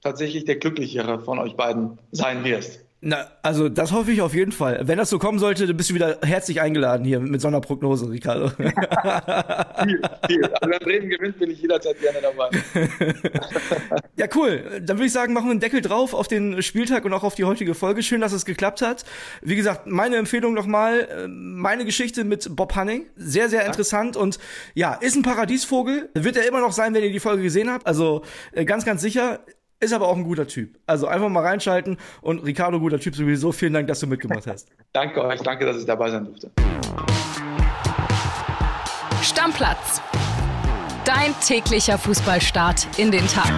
tatsächlich 0.03 0.45
der 0.45 0.57
glücklichere 0.57 1.21
von 1.21 1.39
euch 1.39 1.57
beiden 1.57 1.99
sein 2.13 2.45
wirst. 2.45 2.85
Na, 3.03 3.29
also 3.43 3.71
das 3.71 3.93
hoffe 3.93 4.13
ich 4.13 4.21
auf 4.21 4.35
jeden 4.35 4.53
Fall. 4.53 4.83
Wenn 4.85 4.99
das 4.99 5.09
so 5.09 5.19
kommen 5.19 5.39
sollte, 5.39 5.67
dann 5.67 5.75
bist 5.75 5.89
du 5.89 5.95
wieder 5.95 6.19
herzlich 6.23 6.61
eingeladen 6.61 7.07
hier 7.07 7.19
mit 7.19 7.41
so 7.41 7.49
einer 7.49 7.63
Prognose, 7.63 8.11
Ricardo. 8.11 8.51
viel, 8.59 10.03
viel. 10.29 10.45
Also 10.45 10.71
wenn 10.71 10.79
Bremen 10.81 11.09
gewinnt, 11.09 11.39
bin 11.39 11.51
ich 11.51 11.63
jederzeit 11.63 11.99
gerne 11.99 12.19
dabei. 12.21 12.51
ja, 14.17 14.27
cool. 14.35 14.83
Dann 14.83 14.99
würde 14.99 15.07
ich 15.07 15.13
sagen, 15.13 15.33
machen 15.33 15.47
wir 15.47 15.53
einen 15.53 15.61
Deckel 15.61 15.81
drauf 15.81 16.13
auf 16.13 16.29
den 16.29 16.63
Spieltag 16.63 17.07
und 17.07 17.15
auch 17.15 17.23
auf 17.23 17.35
die 17.35 17.45
heutige 17.45 17.75
Folge. 17.75 18.03
Schön, 18.03 18.21
dass 18.21 18.33
es 18.33 18.45
geklappt 18.45 18.83
hat. 18.83 19.07
Wie 19.41 19.57
gesagt, 19.57 19.87
meine 19.87 20.17
Empfehlung 20.17 20.53
nochmal, 20.53 21.09
äh, 21.11 21.27
meine 21.27 21.87
Geschichte 21.87 22.25
mit 22.25 22.55
Bob 22.55 22.77
Hanning. 22.77 23.07
Sehr, 23.17 23.49
sehr 23.49 23.65
interessant 23.65 24.19
und 24.19 24.39
ja, 24.75 24.93
ist 24.93 25.17
ein 25.17 25.23
Paradiesvogel. 25.23 26.11
Wird 26.13 26.37
er 26.37 26.47
immer 26.47 26.61
noch 26.61 26.73
sein, 26.73 26.93
wenn 26.93 27.03
ihr 27.03 27.13
die 27.13 27.19
Folge 27.19 27.45
gesehen 27.45 27.71
habt. 27.71 27.87
Also 27.87 28.21
äh, 28.53 28.67
ganz, 28.67 28.85
ganz 28.85 29.01
sicher. 29.01 29.41
Ist 29.83 29.95
aber 29.95 30.09
auch 30.09 30.17
ein 30.17 30.25
guter 30.25 30.47
Typ. 30.47 30.79
Also 30.87 31.07
einfach 31.07 31.31
mal 31.31 31.43
reinschalten 31.43 31.97
und 32.21 32.45
Ricardo, 32.45 32.79
guter 32.79 33.01
Typ 33.01 33.17
sowieso. 33.17 33.51
Vielen 33.51 33.73
Dank, 33.73 33.89
dass 33.89 34.01
du 34.01 34.07
mitgemacht 34.07 34.47
hast. 34.47 34.69
danke 34.93 35.25
euch, 35.25 35.41
danke, 35.41 35.65
dass 35.65 35.79
ich 35.79 35.87
dabei 35.87 36.11
sein 36.11 36.27
durfte. 36.27 36.51
Stammplatz. 39.23 40.03
Dein 41.07 41.35
täglicher 41.41 41.97
Fußballstart 41.97 42.99
in 42.99 43.11
den 43.11 43.27
Tag. 43.27 43.51